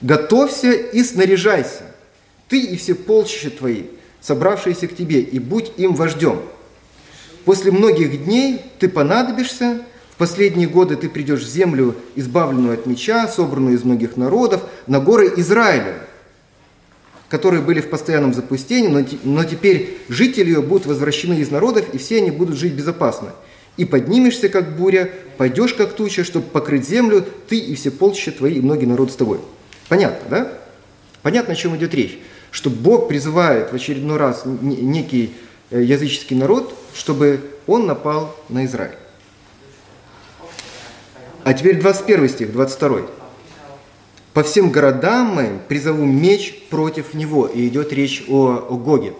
«Готовься 0.00 0.72
и 0.72 1.02
снаряжайся, 1.02 1.84
ты 2.48 2.60
и 2.60 2.76
все 2.76 2.94
полчища 2.94 3.50
твои, 3.50 3.84
собравшиеся 4.20 4.88
к 4.88 4.96
тебе, 4.96 5.20
и 5.20 5.38
будь 5.38 5.72
им 5.76 5.94
вождем. 5.94 6.40
После 7.44 7.72
многих 7.72 8.24
дней 8.24 8.60
ты 8.78 8.88
понадобишься, 8.88 9.80
в 9.80 9.91
последние 10.22 10.68
годы 10.68 10.94
ты 10.94 11.08
придешь 11.08 11.40
в 11.40 11.48
землю, 11.48 11.96
избавленную 12.14 12.74
от 12.74 12.86
меча, 12.86 13.26
собранную 13.26 13.74
из 13.74 13.82
многих 13.82 14.16
народов, 14.16 14.62
на 14.86 15.00
горы 15.00 15.32
Израиля, 15.38 15.96
которые 17.28 17.60
были 17.60 17.80
в 17.80 17.90
постоянном 17.90 18.32
запустении, 18.32 18.86
но, 18.86 19.04
но 19.24 19.42
теперь 19.42 19.98
жители 20.08 20.50
ее 20.50 20.62
будут 20.62 20.86
возвращены 20.86 21.40
из 21.40 21.50
народов, 21.50 21.92
и 21.92 21.98
все 21.98 22.18
они 22.18 22.30
будут 22.30 22.56
жить 22.56 22.74
безопасно. 22.74 23.30
И 23.76 23.84
поднимешься, 23.84 24.48
как 24.48 24.76
буря, 24.76 25.10
пойдешь, 25.38 25.74
как 25.74 25.94
туча, 25.94 26.22
чтобы 26.22 26.46
покрыть 26.46 26.88
землю, 26.88 27.24
ты 27.48 27.58
и 27.58 27.74
все 27.74 27.90
полчища 27.90 28.30
твои, 28.30 28.54
и 28.54 28.60
многие 28.60 28.86
народ 28.86 29.10
с 29.10 29.16
тобой. 29.16 29.40
Понятно, 29.88 30.30
да? 30.30 30.52
Понятно, 31.22 31.54
о 31.54 31.56
чем 31.56 31.74
идет 31.74 31.94
речь. 31.94 32.16
Что 32.52 32.70
Бог 32.70 33.08
призывает 33.08 33.72
в 33.72 33.74
очередной 33.74 34.18
раз 34.18 34.44
некий 34.44 35.34
э, 35.72 35.82
языческий 35.82 36.36
народ, 36.36 36.78
чтобы 36.94 37.40
он 37.66 37.86
напал 37.86 38.36
на 38.48 38.64
Израиль. 38.66 39.01
А 41.44 41.54
теперь 41.54 41.80
21 41.80 42.28
стих, 42.28 42.52
22. 42.52 43.00
По 44.32 44.42
всем 44.42 44.70
городам 44.70 45.34
моим 45.34 45.58
призову 45.66 46.04
меч 46.04 46.54
против 46.70 47.14
него. 47.14 47.46
И 47.46 47.66
идет 47.68 47.92
речь 47.92 48.24
о, 48.28 48.66
о 48.70 48.76
Гоге. 48.76 49.12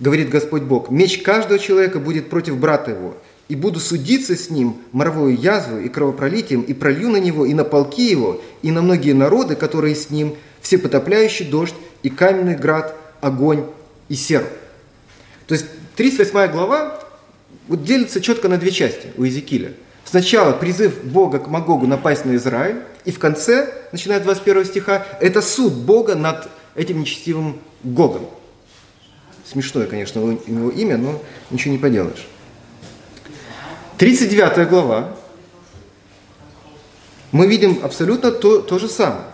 Говорит 0.00 0.30
Господь 0.30 0.62
Бог, 0.62 0.90
меч 0.90 1.22
каждого 1.22 1.58
человека 1.58 2.00
будет 2.00 2.28
против 2.28 2.56
брата 2.56 2.90
его, 2.90 3.16
и 3.48 3.54
буду 3.54 3.78
судиться 3.78 4.34
с 4.34 4.50
ним 4.50 4.78
моровую 4.90 5.38
язву 5.38 5.78
и 5.78 5.88
кровопролитием, 5.88 6.62
и 6.62 6.72
пролью 6.72 7.10
на 7.10 7.18
него, 7.18 7.46
и 7.46 7.54
на 7.54 7.62
полки 7.62 8.10
его, 8.10 8.40
и 8.62 8.72
на 8.72 8.82
многие 8.82 9.12
народы, 9.12 9.54
которые 9.54 9.94
с 9.94 10.10
ним, 10.10 10.34
все 10.60 10.78
потопляющий 10.78 11.46
дождь, 11.46 11.74
и 12.02 12.10
каменный 12.10 12.56
град, 12.56 12.96
огонь 13.20 13.64
и 14.08 14.14
серу. 14.14 14.46
То 15.46 15.54
есть 15.54 15.66
38 15.94 16.50
глава 16.50 17.00
вот 17.68 17.84
делится 17.84 18.20
четко 18.20 18.48
на 18.48 18.58
две 18.58 18.72
части 18.72 19.08
у 19.16 19.22
Иезекииля. 19.22 19.74
Сначала 20.12 20.52
призыв 20.52 21.04
Бога 21.04 21.38
к 21.38 21.48
Магогу 21.48 21.86
напасть 21.86 22.26
на 22.26 22.36
Израиль, 22.36 22.82
и 23.06 23.10
в 23.10 23.18
конце, 23.18 23.72
начиная 23.92 24.20
с 24.20 24.22
21 24.22 24.66
стиха, 24.66 25.06
это 25.20 25.40
суд 25.40 25.72
Бога 25.72 26.14
над 26.16 26.50
этим 26.74 27.00
нечестивым 27.00 27.58
Гогом. 27.82 28.26
Смешное, 29.50 29.86
конечно, 29.86 30.22
у 30.22 30.32
него 30.32 30.68
имя, 30.68 30.98
но 30.98 31.18
ничего 31.50 31.72
не 31.72 31.78
поделаешь. 31.78 32.26
39 33.96 34.68
глава. 34.68 35.16
Мы 37.30 37.46
видим 37.46 37.80
абсолютно 37.82 38.32
то, 38.32 38.60
то 38.60 38.78
же 38.78 38.90
самое. 38.90 39.24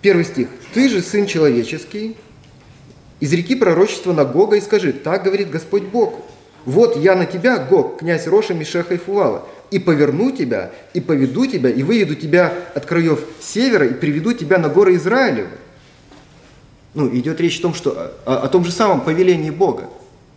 Первый 0.00 0.24
стих. 0.24 0.50
«Ты 0.72 0.88
же, 0.88 1.02
Сын 1.02 1.26
Человеческий, 1.26 2.16
изреки 3.18 3.56
пророчество 3.56 4.12
на 4.12 4.24
Гога 4.24 4.54
и 4.54 4.60
скажи, 4.60 4.92
так 4.92 5.24
говорит 5.24 5.50
Господь 5.50 5.82
Бог, 5.82 6.20
вот 6.64 6.96
я 6.96 7.16
на 7.16 7.26
тебя, 7.26 7.58
Гог, 7.58 7.98
князь 7.98 8.28
Роша, 8.28 8.54
Мишеха 8.54 8.94
и 8.94 8.98
Фувала, 8.98 9.48
и 9.70 9.78
поверну 9.78 10.30
тебя, 10.30 10.70
и 10.92 11.00
поведу 11.00 11.46
тебя, 11.46 11.70
и 11.70 11.82
выведу 11.82 12.14
тебя 12.14 12.52
от 12.74 12.86
краев 12.86 13.20
севера, 13.40 13.86
и 13.86 13.94
приведу 13.94 14.32
тебя 14.32 14.58
на 14.58 14.68
горы 14.68 14.96
Израилевы. 14.96 15.48
Ну, 16.94 17.08
идет 17.14 17.40
речь 17.40 17.58
о 17.58 17.62
том, 17.62 17.74
что, 17.74 18.14
о, 18.24 18.36
о 18.36 18.48
том 18.48 18.64
же 18.64 18.72
самом 18.72 19.00
повелении 19.00 19.50
Бога. 19.50 19.88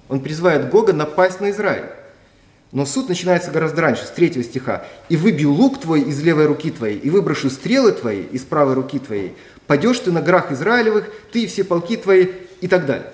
Он 0.10 0.22
призывает 0.22 0.70
Гога 0.70 0.94
напасть 0.94 1.40
на 1.40 1.52
Израиль. 1.52 1.86
Но 2.72 2.86
суд 2.86 3.08
начинается 3.08 3.52
гораздо 3.52 3.82
раньше, 3.82 4.06
с 4.06 4.10
третьего 4.10 4.44
стиха. 4.44 4.86
«И 5.08 5.16
выбью 5.16 5.52
лук 5.52 5.80
твой 5.80 6.02
из 6.02 6.22
левой 6.22 6.48
руки 6.48 6.72
твоей, 6.72 6.98
и 6.98 7.10
выброшу 7.10 7.50
стрелы 7.50 7.92
твои 7.92 8.24
из 8.24 8.42
правой 8.42 8.74
руки 8.74 9.00
твоей. 9.00 9.36
Падешь 9.68 10.00
ты 10.00 10.12
на 10.12 10.22
горах 10.22 10.52
Израилевых, 10.52 11.10
ты 11.32 11.44
и 11.44 11.48
все 11.48 11.64
полки 11.64 11.96
твои» 11.96 12.28
и 12.62 12.68
так 12.68 12.86
далее. 12.86 13.08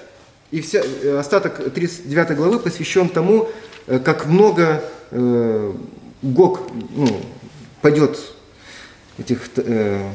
И 0.52 0.62
вся, 0.62 0.82
э, 0.82 1.17
остаток 1.17 1.73
39 1.73 2.36
главы 2.36 2.60
посвящен 2.60 3.10
тому, 3.10 3.49
э, 3.88 3.99
как 3.99 4.26
много 4.26 4.84
э, 5.12 5.73
Гог 6.23 6.62
ну, 6.95 7.21
пойдет 7.81 8.17
этих 9.17 9.41
э, 9.57 10.09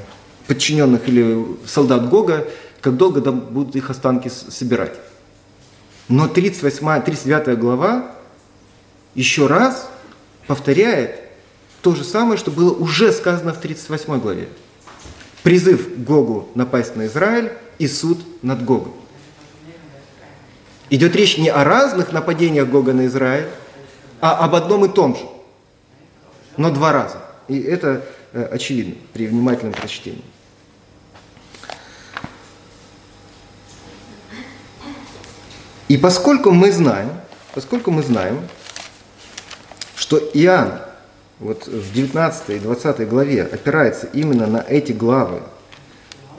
подчиненных 0.47 1.07
или 1.07 1.47
солдат 1.67 2.09
Гога, 2.09 2.49
как 2.81 2.97
долго 2.97 3.21
там 3.21 3.41
будут 3.41 3.77
их 3.77 3.91
останки 3.91 4.29
собирать. 4.29 4.95
Но 6.09 6.27
38, 6.27 7.03
39 7.03 7.59
глава 7.59 8.17
еще 9.15 9.47
раз 9.47 9.89
повторяет 10.47 11.21
то 11.83 11.95
же 11.95 12.05
самое, 12.05 12.39
что 12.39 12.51
было 12.51 12.73
уже 12.73 13.13
сказано 13.13 13.53
в 13.53 13.61
38 13.61 14.19
главе. 14.19 14.49
Призыв 15.43 16.03
Гогу 16.03 16.49
напасть 16.55 16.97
на 16.97 17.07
Израиль 17.07 17.53
и 17.79 17.87
суд 17.87 18.19
над 18.43 18.65
Гогом. 18.65 18.95
Идет 20.89 21.15
речь 21.15 21.37
не 21.37 21.51
о 21.51 21.65
разных 21.65 22.13
нападениях 22.13 22.67
Гога 22.67 22.95
на 22.95 23.07
Израиль, 23.07 23.49
а 24.23 24.39
об 24.39 24.55
одном 24.55 24.87
и 24.87 24.89
том 24.89 25.15
же– 25.15 25.23
но 26.59 26.71
два 26.71 26.93
раза. 26.93 27.23
И 27.47 27.59
это 27.59 28.05
э, 28.33 28.47
очевидно 28.53 28.97
при 29.15 29.27
внимательном 29.27 29.73
прочтении. 29.73 30.25
И 35.89 35.97
поскольку 35.97 36.51
мы 36.51 36.71
знаем, 36.71 37.11
поскольку 37.55 37.91
мы 37.91 38.03
знаем, 38.03 38.41
что 39.97 40.19
Иоанн 40.19 40.81
вот 41.39 41.67
в 41.67 41.95
19 41.95 42.51
и 42.51 42.59
20 42.59 43.09
главе 43.09 43.45
опирается 43.45 44.07
именно 44.13 44.47
на 44.47 44.59
эти 44.59 44.93
главы 44.93 45.41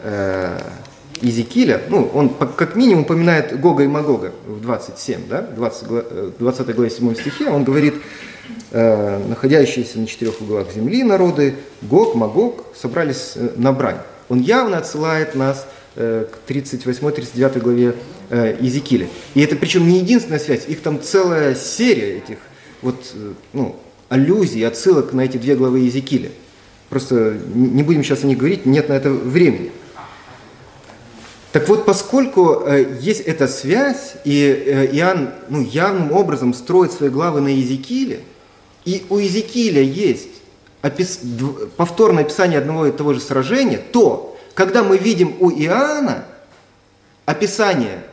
э, 0.03 0.59
Изекииля, 1.21 1.81
ну, 1.89 2.05
он 2.13 2.29
как 2.29 2.75
минимум 2.75 3.03
упоминает 3.03 3.59
Гога 3.59 3.83
и 3.83 3.87
Магога 3.87 4.33
в 4.45 4.61
27, 4.61 5.27
да, 5.27 5.41
20, 5.41 6.37
20 6.37 6.75
главе 6.75 6.89
7 6.89 7.15
стихе, 7.15 7.49
он 7.49 7.63
говорит, 7.63 7.95
э, 8.71 9.27
находящиеся 9.27 9.99
на 9.99 10.07
четырех 10.07 10.41
углах 10.41 10.71
земли 10.73 11.03
народы, 11.03 11.55
Гог, 11.81 12.15
Магог 12.15 12.65
собрались 12.75 13.33
э, 13.35 13.51
на 13.55 13.71
брань. 13.71 13.99
Он 14.29 14.41
явно 14.41 14.77
отсылает 14.77 15.35
нас 15.35 15.67
э, 15.95 16.25
к 16.25 16.49
38-39 16.49 17.59
главе 17.59 17.95
э. 18.29 18.57
И 19.33 19.41
это 19.41 19.55
причем 19.55 19.87
не 19.87 19.99
единственная 19.99 20.39
связь, 20.39 20.65
их 20.67 20.81
там 20.81 21.01
целая 21.01 21.55
серия 21.55 22.17
этих 22.17 22.37
вот, 22.81 23.11
э, 23.13 23.33
ну, 23.53 23.75
аллюзий, 24.09 24.65
отсылок 24.65 25.13
на 25.13 25.21
эти 25.21 25.37
две 25.37 25.55
главы 25.55 25.79
Иезекииля. 25.79 26.29
Просто 26.89 27.37
не 27.53 27.83
будем 27.83 28.03
сейчас 28.03 28.23
о 28.23 28.27
них 28.27 28.37
говорить, 28.37 28.65
нет 28.65 28.89
на 28.89 28.93
это 28.93 29.11
времени. 29.11 29.71
Так 31.51 31.67
вот, 31.67 31.85
поскольку 31.85 32.63
э, 32.65 32.97
есть 33.01 33.21
эта 33.21 33.47
связь, 33.47 34.13
и 34.23 34.63
э, 34.65 34.95
Иоанн 34.97 35.31
ну, 35.49 35.61
явным 35.61 36.11
образом 36.11 36.53
строит 36.53 36.91
свои 36.91 37.09
главы 37.09 37.41
на 37.41 37.47
Иезекииле, 37.47 38.19
и 38.85 39.05
у 39.09 39.17
Иезекииля 39.17 39.81
есть 39.81 40.29
опис... 40.81 41.19
повторное 41.77 42.23
описание 42.23 42.59
одного 42.59 42.87
и 42.87 42.91
того 42.91 43.13
же 43.13 43.19
сражения, 43.19 43.77
то, 43.77 44.37
когда 44.53 44.83
мы 44.83 44.97
видим 44.97 45.35
у 45.39 45.49
Иоанна 45.51 46.25
описание 47.25 48.03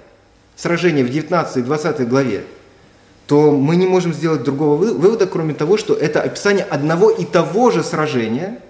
сражения 0.56 1.04
в 1.04 1.10
19 1.10 1.58
и 1.58 1.62
20 1.62 2.08
главе, 2.08 2.44
то 3.26 3.50
мы 3.50 3.76
не 3.76 3.86
можем 3.86 4.12
сделать 4.12 4.44
другого 4.44 4.76
вывода, 4.76 5.26
кроме 5.26 5.54
того, 5.54 5.76
что 5.76 5.94
это 5.94 6.22
описание 6.22 6.64
одного 6.64 7.10
и 7.10 7.24
того 7.24 7.70
же 7.70 7.82
сражения, 7.82 8.60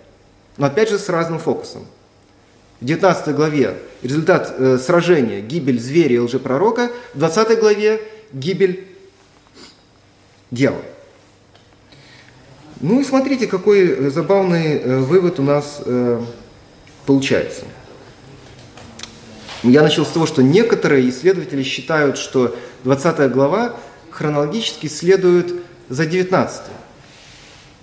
но 0.57 0.67
опять 0.67 0.89
же 0.89 0.99
с 0.99 1.09
разным 1.09 1.39
фокусом 1.39 1.87
в 2.81 2.85
19 2.85 3.35
главе 3.35 3.79
результат 4.03 4.55
э, 4.57 4.79
сражения, 4.79 5.41
гибель 5.41 5.81
зверя 5.81 6.17
и 6.17 6.19
лжепророка, 6.19 6.91
в 7.15 7.19
20 7.19 7.59
главе 7.59 8.03
гибель 8.33 8.87
дьявола. 10.51 10.83
Ну 12.81 13.01
и 13.01 13.05
смотрите, 13.05 13.47
какой 13.47 13.89
э, 13.89 14.11
забавный 14.11 14.75
э, 14.75 14.99
вывод 14.99 15.41
у 15.41 15.43
нас 15.43 15.81
э, 15.85 16.21
получается. 17.07 17.65
Я 19.63 19.83
начал 19.83 20.05
с 20.05 20.11
того, 20.11 20.27
что 20.27 20.43
некоторые 20.43 21.09
исследователи 21.09 21.63
считают, 21.63 22.19
что 22.19 22.55
20 22.85 23.33
глава 23.33 23.77
хронологически 24.11 24.89
следует 24.89 25.55
за 25.89 26.05
19. 26.05 26.63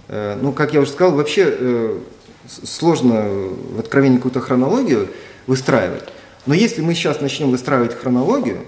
Э, 0.10 0.38
ну, 0.40 0.52
как 0.52 0.76
я 0.76 0.82
уже 0.82 0.92
сказал, 0.92 1.16
вообще 1.16 1.98
сложно 2.64 3.24
в 3.76 3.80
откровении 3.80 4.18
какую-то 4.18 4.42
хронологию 4.42 5.10
выстраивать. 5.48 6.04
Но 6.46 6.54
если 6.54 6.82
мы 6.82 6.94
сейчас 6.94 7.20
начнем 7.20 7.50
выстраивать 7.50 7.98
хронологию, 7.98 8.60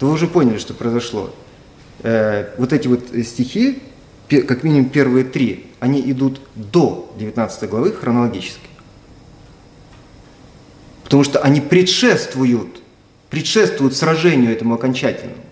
то 0.00 0.06
вы 0.06 0.14
уже 0.14 0.26
поняли, 0.26 0.58
что 0.58 0.74
произошло. 0.74 1.30
Вот 2.02 2.72
эти 2.72 2.88
вот 2.88 3.08
стихи, 3.26 3.82
как 4.28 4.62
минимум 4.62 4.90
первые 4.90 5.24
три, 5.24 5.66
они 5.80 6.00
идут 6.10 6.40
до 6.54 7.12
19 7.18 7.68
главы 7.68 7.92
хронологически. 7.92 8.68
Потому 11.04 11.24
что 11.24 11.40
они 11.40 11.60
предшествуют, 11.60 12.82
предшествуют 13.30 13.96
сражению 13.96 14.52
этому 14.52 14.74
окончательному. 14.74 15.42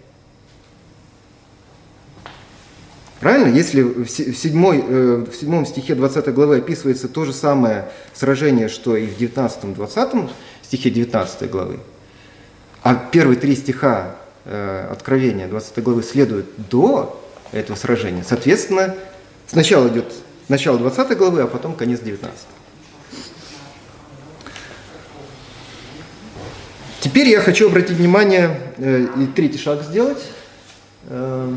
Правильно? 3.21 3.57
Если 3.57 3.81
в, 3.81 4.07
седьмой, 4.07 4.85
э, 4.87 5.25
в 5.31 5.35
седьмом 5.35 5.65
стихе 5.65 5.95
20 5.95 6.35
главы 6.35 6.59
описывается 6.59 7.09
то 7.09 7.25
же 7.25 7.33
самое 7.33 7.89
сражение, 8.13 8.69
что 8.69 8.97
и 8.97 9.07
в 9.07 9.19
19-20 9.19 10.31
стихе 10.63 10.91
19 10.91 11.51
главы, 11.51 11.81
а 12.83 12.95
первые 12.95 13.39
три 13.39 13.57
стиха 13.57 14.17
э, 14.45 14.89
Откровения 14.93 15.49
20 15.49 15.83
главы 15.83 16.03
следуют 16.03 16.47
до 16.69 17.26
этого 17.61 17.77
сражения, 17.77 18.25
соответственно, 18.27 18.95
сначала 19.47 19.89
идет 19.89 20.13
начало 20.49 20.79
20 20.79 21.17
главы, 21.17 21.43
а 21.43 21.47
потом 21.47 21.75
конец 21.75 22.01
19. 22.01 22.33
Теперь 27.01 27.29
я 27.29 27.41
хочу 27.41 27.69
обратить 27.69 27.97
внимание 27.97 28.61
э, 28.79 29.07
и 29.17 29.27
третий 29.27 29.59
шаг 29.59 29.83
сделать. 29.83 30.23
Э, 31.05 31.55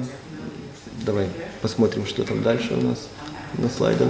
давай 1.05 1.27
посмотрим, 1.61 2.05
что 2.05 2.23
там 2.23 2.43
дальше 2.43 2.75
у 2.75 2.81
нас 2.81 3.07
на 3.57 3.69
слайдах. 3.69 4.09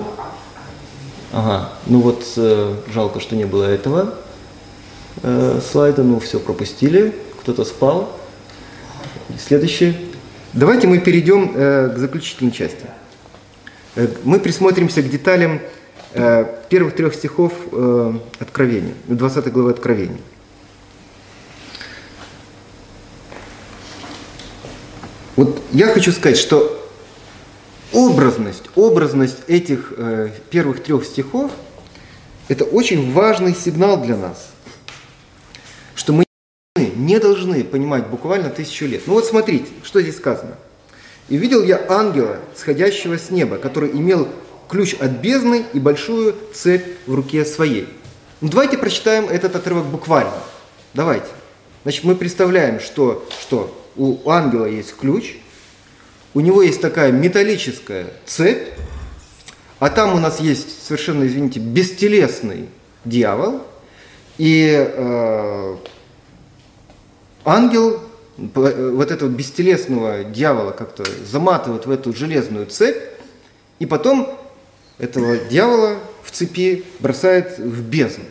Ага, 1.32 1.70
ну 1.86 2.02
вот 2.02 2.26
э, 2.38 2.76
жалко, 2.92 3.20
что 3.20 3.36
не 3.36 3.46
было 3.46 3.64
этого 3.64 4.16
э, 5.22 5.62
слайда, 5.72 6.04
ну 6.04 6.20
все 6.20 6.40
пропустили, 6.40 7.16
кто-то 7.42 7.64
спал. 7.64 8.18
Следующий. 9.38 10.09
Давайте 10.54 10.88
мы 10.88 10.98
перейдем 11.00 11.52
э, 11.54 11.94
к 11.94 11.98
заключительной 11.98 12.52
части. 12.52 12.86
Э, 13.96 14.08
мы 14.24 14.40
присмотримся 14.40 15.02
к 15.02 15.10
деталям 15.10 15.60
э, 16.14 16.46
первых 16.70 16.96
трех 16.96 17.14
стихов 17.14 17.54
Откровения, 18.40 18.94
20 19.08 19.52
главы 19.52 19.72
Откровения. 19.72 20.18
Вот 25.36 25.62
я 25.72 25.88
хочу 25.88 26.12
сказать, 26.12 26.38
что 26.38 26.80
образность, 27.94 28.64
образность 28.76 29.38
этих 29.48 29.94
э, 29.96 30.32
первых 30.50 30.84
трех 30.84 31.06
стихов– 31.06 31.52
это 32.50 32.66
очень 32.66 33.14
важный 33.14 33.56
сигнал 33.56 34.02
для 34.02 34.18
нас, 34.18 34.50
что 35.96 36.14
мы 36.14 36.26
не 37.10 37.20
должны 37.20 37.64
понимать 37.64 38.08
буквально 38.08 38.50
тысячу 38.50 38.86
лет. 38.86 39.04
Ну 39.06 39.14
вот 39.14 39.26
смотрите, 39.26 39.68
что 39.84 40.02
здесь 40.02 40.18
сказано. 40.18 40.56
«И 41.28 41.38
видел 41.38 41.64
я 41.64 41.84
ангела, 41.90 42.38
сходящего 42.56 43.18
с 43.18 43.30
неба, 43.30 43.58
который 43.58 43.92
имел 43.92 44.28
ключ 44.68 44.96
от 45.00 45.12
бездны 45.12 45.66
и 45.74 45.80
большую 45.80 46.36
цепь 46.54 46.86
в 47.06 47.14
руке 47.14 47.46
своей». 47.46 47.88
Ну 48.42 48.50
давайте 48.50 48.78
прочитаем 48.78 49.26
этот 49.26 49.56
отрывок 49.56 49.86
буквально. 49.86 50.34
Давайте. 50.94 51.28
Значит, 51.84 52.04
мы 52.04 52.16
представляем, 52.16 52.80
что, 52.80 53.28
что 53.42 53.76
у 53.96 54.30
ангела 54.30 54.66
есть 54.66 54.96
ключ– 54.96 55.36
у 56.36 56.42
него 56.42 56.62
есть 56.62 56.80
такая 56.80 57.12
металлическая 57.12 58.08
цепь, 58.26 58.68
а 59.80 59.90
там 59.90 60.14
у 60.14 60.20
нас 60.20 60.40
есть 60.40 60.86
совершенно, 60.86 61.26
извините, 61.26 61.60
бестелесный 61.60 62.68
дьявол, 63.04 63.62
и 64.38 64.72
э, 64.78 65.76
ангел 67.50 68.02
вот 68.38 69.12
этого 69.12 69.30
бестелесного 69.30 70.24
дьявола 70.24 70.72
как-то 70.72 71.04
заматывает 71.26 71.86
в 71.86 71.92
эту 71.92 72.14
железную 72.16 72.66
цепь, 72.68 72.98
и 73.80 73.86
потом 73.86 74.38
этого 74.98 75.38
дьявола 75.38 75.98
в 76.24 76.32
цепи 76.32 76.86
бросает 77.00 77.58
в 77.58 77.82
бездну. 77.82 78.26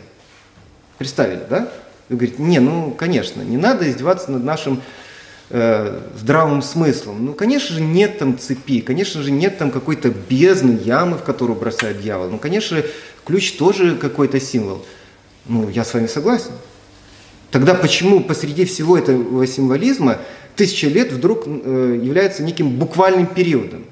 Представили, 0.97 1.41
да? 1.49 1.71
Вы 2.09 2.17
говорите, 2.17 2.41
не, 2.41 2.59
ну, 2.59 2.91
конечно, 2.91 3.41
не 3.41 3.57
надо 3.57 3.89
издеваться 3.89 4.31
над 4.31 4.43
нашим 4.43 4.81
э, 5.49 5.99
здравым 6.17 6.61
смыслом. 6.61 7.25
Ну, 7.25 7.33
конечно 7.33 7.75
же, 7.75 7.81
нет 7.81 8.17
там 8.17 8.37
цепи, 8.37 8.81
конечно 8.81 9.21
же, 9.21 9.31
нет 9.31 9.57
там 9.57 9.71
какой-то 9.71 10.09
бездны, 10.09 10.79
ямы, 10.83 11.17
в 11.17 11.23
которую 11.23 11.57
бросает 11.59 12.01
дьявол. 12.01 12.29
Ну, 12.29 12.37
конечно 12.39 12.83
ключ 13.25 13.53
тоже 13.53 13.95
какой-то 13.95 14.39
символ. 14.39 14.83
Ну, 15.45 15.69
я 15.69 15.83
с 15.83 15.93
вами 15.93 16.07
согласен. 16.07 16.51
Тогда 17.51 17.73
почему 17.73 18.23
посреди 18.23 18.65
всего 18.65 18.97
этого 18.97 19.45
символизма 19.47 20.19
тысяча 20.55 20.87
лет 20.87 21.11
вдруг 21.11 21.43
э, 21.45 21.99
является 22.01 22.43
неким 22.43 22.71
буквальным 22.77 23.25
периодом? 23.25 23.85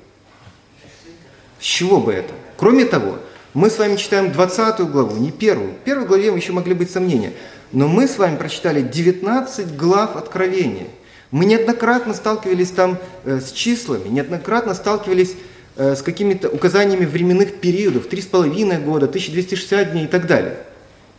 С 1.60 1.64
чего 1.64 2.00
бы 2.00 2.14
это? 2.14 2.34
Кроме 2.56 2.86
того, 2.86 3.18
мы 3.54 3.72
с 3.72 3.80
вами 3.80 3.96
читаем 3.96 4.32
20 4.32 4.82
главу, 4.92 5.18
не 5.18 5.32
первую. 5.32 5.72
В 5.72 5.78
первой 5.78 6.06
главе 6.06 6.28
еще 6.28 6.52
могли 6.52 6.76
быть 6.76 6.92
сомнения. 6.92 7.34
Но 7.72 7.88
мы 7.88 8.08
с 8.08 8.18
вами 8.18 8.38
прочитали 8.38 8.82
19 8.82 9.76
глав 9.76 10.16
Откровения. 10.16 10.88
Мы 11.32 11.46
неоднократно 11.46 12.14
сталкивались 12.14 12.70
там 12.70 13.00
э, 13.26 13.40
с 13.40 13.52
числами, 13.52 14.08
неоднократно 14.08 14.76
сталкивались 14.76 15.34
э, 15.76 15.96
с 15.96 16.04
какими-то 16.04 16.50
указаниями 16.50 17.06
временных 17.06 17.56
периодов, 17.56 18.08
3,5 18.08 18.84
года, 18.86 19.08
1260 19.08 19.92
дней 19.92 20.06
и 20.06 20.08
так 20.08 20.28
далее. 20.28 20.58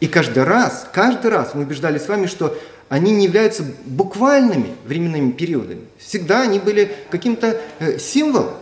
И 0.01 0.07
каждый 0.07 0.45
раз, 0.45 0.87
каждый 0.93 1.31
раз 1.31 1.55
мы 1.55 1.63
убеждали 1.63 1.99
с 1.99 2.09
вами, 2.09 2.27
что 2.27 2.57
они 2.89 3.13
не 3.13 3.25
являются 3.25 3.65
буквальными 3.85 4.75
временными 4.85 5.33
периодами. 5.33 5.83
Всегда 5.99 6.43
они 6.43 6.59
были 6.59 6.95
каким-то 7.11 7.61
э, 7.79 7.99
символом. 7.99 8.55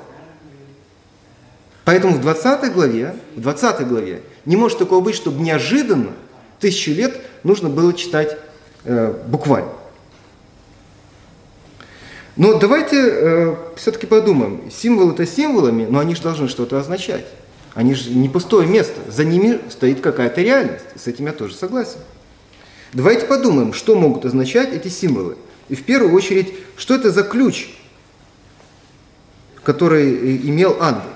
Поэтому 1.85 2.15
в 2.15 2.21
20 2.21 2.73
главе, 2.73 3.15
в 3.37 3.41
20 3.41 3.87
главе 3.87 4.23
не 4.45 4.57
может 4.57 4.79
такого 4.79 5.01
быть, 5.01 5.15
чтобы 5.15 5.41
неожиданно 5.43 6.13
тысячу 6.59 6.91
лет 6.91 7.21
нужно 7.45 7.69
было 7.69 7.93
читать 7.93 8.37
э, 8.85 9.15
буквально. 9.27 9.71
Но 12.37 12.59
давайте 12.59 12.97
э, 12.99 13.57
все-таки 13.77 14.07
подумаем. 14.07 14.71
Символы-то 14.71 15.25
символами, 15.27 15.87
но 15.89 16.01
они 16.01 16.15
же 16.15 16.23
должны 16.23 16.49
что-то 16.49 16.79
означать. 16.79 17.25
Они 17.77 17.95
же 17.95 18.09
не 18.09 18.31
пустое 18.31 18.67
место. 18.67 18.99
За 19.07 19.23
ними 19.23 19.61
стоит 19.69 20.01
какая-то 20.01 20.41
реальность. 20.41 20.87
С 20.97 21.09
этим 21.09 21.27
я 21.27 21.33
тоже 21.33 21.55
согласен. 21.55 21.99
Давайте 22.95 23.27
подумаем, 23.27 23.75
что 23.75 23.95
могут 23.95 24.25
означать 24.25 24.73
эти 24.73 24.89
символы. 24.89 25.37
И 25.69 25.75
в 25.75 25.85
первую 25.85 26.15
очередь, 26.15 26.55
что 26.79 26.95
это 26.95 27.11
за 27.11 27.23
ключ, 27.23 27.69
который 29.63 30.11
э, 30.11 30.37
имел 30.49 30.79
ангел. 30.81 31.11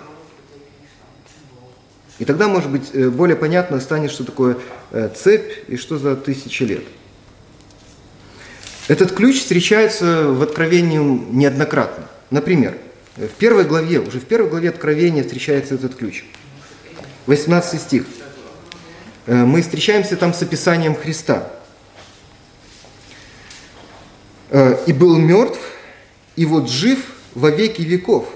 И 2.18 2.26
тогда, 2.26 2.46
может 2.46 2.70
быть, 2.70 2.90
э, 2.92 3.08
более 3.08 3.36
понятно 3.36 3.80
станет, 3.80 4.10
что 4.10 4.24
такое 4.24 4.58
э, 4.90 5.08
цепь 5.16 5.50
и 5.66 5.78
что 5.78 5.96
за 5.96 6.14
тысячи 6.14 6.64
лет. 6.64 6.84
Этот 8.86 9.12
ключ 9.12 9.38
встречается 9.38 10.28
в 10.28 10.42
Откровении 10.42 10.98
неоднократно. 10.98 12.06
Например, 12.28 12.76
в 13.16 13.28
первой 13.28 13.64
главе, 13.64 14.00
уже 14.00 14.20
в 14.20 14.26
первой 14.26 14.50
главе 14.50 14.68
Откровения 14.68 15.22
встречается 15.22 15.76
этот 15.76 15.94
ключ. 15.94 16.24
18 17.26 17.80
стих. 17.80 18.04
Э, 19.26 19.44
мы 19.44 19.62
встречаемся 19.62 20.16
там 20.16 20.32
с 20.32 20.42
описанием 20.42 20.94
Христа. 20.94 21.50
Э, 24.50 24.82
«И 24.86 24.92
был 24.92 25.16
мертв, 25.16 25.60
и 26.36 26.44
вот 26.44 26.68
жив 26.68 26.98
во 27.34 27.50
веки 27.50 27.82
веков». 27.82 28.26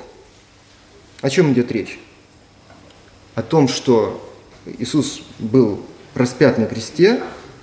О 1.21 1.31
чем 1.31 1.53
идет 1.53 1.73
речь? 1.73 1.99
О 3.35 3.43
том, 3.43 3.67
что 3.67 4.31
Иисус 4.79 5.23
был 5.39 5.81
распят 6.15 6.59
на 6.59 6.67
кресте, 6.67 7.23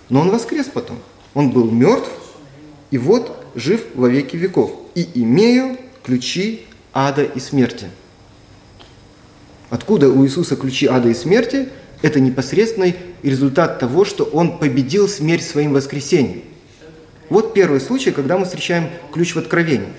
но 0.10 0.22
Он 0.22 0.32
воскрес 0.32 0.68
потом. 0.68 1.00
Он 1.34 1.52
был 1.52 1.70
мертв, 1.70 2.12
и 2.90 2.98
вот 2.98 3.46
жив 3.56 3.86
во 3.96 4.10
веки 4.10 4.36
веков, 4.36 4.72
и 4.96 5.08
имею 5.16 5.78
ключи 6.04 6.66
ада 6.94 7.24
и 7.24 7.40
смерти. 7.40 7.88
Откуда 9.72 10.10
у 10.10 10.24
Иисуса 10.24 10.56
ключи 10.56 10.86
ада 10.86 11.10
и 11.10 11.16
смерти? 11.16 11.70
Это 12.04 12.20
непосредственный 12.20 12.96
результат 13.24 13.80
того, 13.80 14.06
что 14.06 14.26
Он 14.26 14.60
победил 14.60 15.08
смерть 15.10 15.44
своим 15.44 15.74
воскресением. 15.74 16.44
Вот 17.30 17.56
первый 17.56 17.82
случай, 17.82 18.12
когда 18.12 18.38
мы 18.38 18.46
встречаем 18.46 18.92
ключ 19.12 19.34
в 19.34 19.40
Откровении. 19.40 19.94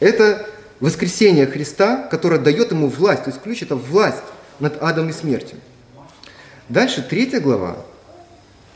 Это 0.00 0.44
воскресение 0.80 1.46
Христа, 1.46 2.08
которое 2.10 2.40
дает 2.40 2.72
ему 2.72 2.88
власть. 2.88 3.22
То 3.22 3.30
есть 3.30 3.40
ключ– 3.40 3.62
это 3.62 3.76
власть 3.76 4.24
над 4.58 4.82
адом 4.82 5.10
и 5.10 5.12
смертью. 5.12 5.58
Дальше 6.68 7.06
третья 7.08 7.38
глава 7.38 7.84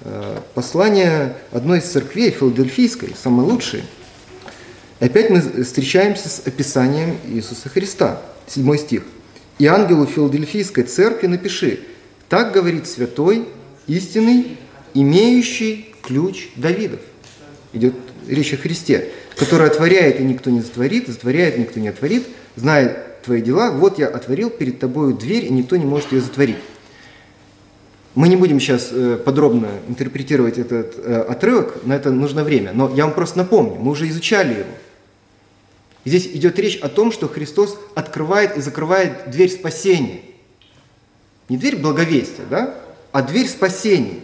Э, 0.05 0.41
послание 0.55 1.37
одной 1.53 1.79
из 1.79 1.85
церквей, 1.85 2.31
филадельфийской, 2.31 3.15
самой 3.21 3.47
лучшей. 3.47 3.85
опять 4.99 5.31
мы 5.31 5.41
встречаемся 5.63 6.29
с 6.29 6.43
описанием 6.45 7.19
Иисуса 7.29 7.69
Христа. 7.69 8.21
Седьмой 8.49 8.79
стих. 8.79 9.05
«И 9.63 9.67
ангелу 9.67 10.07
филадельфийской 10.07 10.83
церкви 10.83 11.29
напиши, 11.29 11.79
так 12.29 12.53
говорит 12.53 12.89
святой, 12.89 13.47
истинный, 13.87 14.57
имеющий 14.93 15.95
ключ 16.03 16.49
Давидов». 16.57 16.99
Идет 17.73 17.95
речь 18.27 18.53
о 18.55 18.57
Христе, 18.57 19.11
который 19.37 19.69
отворяет, 19.69 20.19
и 20.19 20.25
никто 20.25 20.51
не 20.51 20.63
затворит, 20.63 21.07
затворяет, 21.07 21.59
никто 21.59 21.79
не 21.79 21.87
отворит, 21.87 22.25
знает 22.57 23.23
твои 23.23 23.41
дела, 23.41 23.71
вот 23.71 24.01
я 24.01 24.09
отворил 24.09 24.51
перед 24.51 24.81
тобою 24.81 25.15
дверь, 25.15 25.45
и 25.45 25.51
никто 25.51 25.77
не 25.77 25.87
может 25.87 26.11
ее 26.11 26.23
затворить. 26.23 26.57
Мы 28.17 28.27
не 28.27 28.35
будем 28.35 28.59
сейчас 28.59 28.89
э, 28.91 29.17
подробно 29.25 29.69
интерпретировать 29.87 30.59
этот 30.59 30.97
э, 30.99 31.21
отрывок, 31.21 31.87
на 31.87 31.93
это 31.93 32.11
нужно 32.11 32.43
время, 32.43 32.73
но 32.75 32.93
я 32.97 33.05
вам 33.05 33.15
просто 33.15 33.39
напомню, 33.39 33.77
мы 33.77 33.93
уже 33.93 34.09
изучали 34.09 34.55
его. 34.55 34.71
Здесь 36.05 36.27
идет 36.27 36.59
речь 36.59 36.77
о 36.79 36.89
том, 36.89 37.13
что 37.13 37.29
Христос 37.29 37.79
открывает 37.95 38.57
и 38.57 38.61
закрывает 38.61 39.31
дверь 39.31 39.51
спасения. 39.51 40.23
Не 41.49 41.57
дверь 41.57 41.77
благовестия, 41.77 42.45
да? 42.49 42.75
а 43.13 43.23
дверь 43.23 43.47
спасения. 43.47 44.21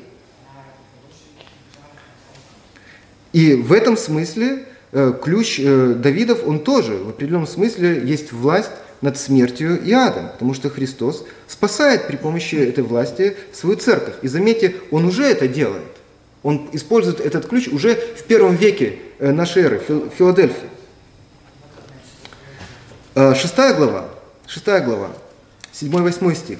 И 3.32 3.54
в 3.54 3.72
этом 3.72 3.96
смысле 3.96 4.64
э, 4.92 5.12
ключ 5.22 5.60
Давидов, 5.60 6.46
он 6.46 6.60
тоже 6.60 6.96
в 6.96 7.10
определенном 7.10 7.46
смысле 7.46 8.02
есть 8.04 8.32
власть 8.32 8.70
над 9.00 9.18
смертью 9.18 9.80
и 9.80 9.92
адом, 9.92 10.30
потому 10.30 10.54
что 10.54 10.70
Христос 10.70 11.24
спасает 11.46 12.08
при 12.08 12.16
помощи 12.16 12.56
этой 12.56 12.82
власти 12.82 13.36
свою 13.52 13.76
церковь. 13.76 14.14
И 14.22 14.28
заметьте, 14.28 14.74
Он 14.90 15.04
уже 15.04 15.24
это 15.24 15.46
делает. 15.46 15.84
Он 16.42 16.68
использует 16.72 17.20
этот 17.20 17.46
ключ 17.46 17.68
уже 17.68 17.94
в 17.94 18.24
первом 18.24 18.56
веке 18.56 18.98
э, 19.18 19.30
нашей 19.30 19.64
эры, 19.64 19.82
в 19.86 20.10
Филадельфии. 20.16 20.77
Э, 23.20 23.34
шестая 23.34 23.74
глава, 23.74 24.04
шестая 24.46 24.80
глава, 24.80 25.08
7-8 25.72 26.36
стих. 26.36 26.58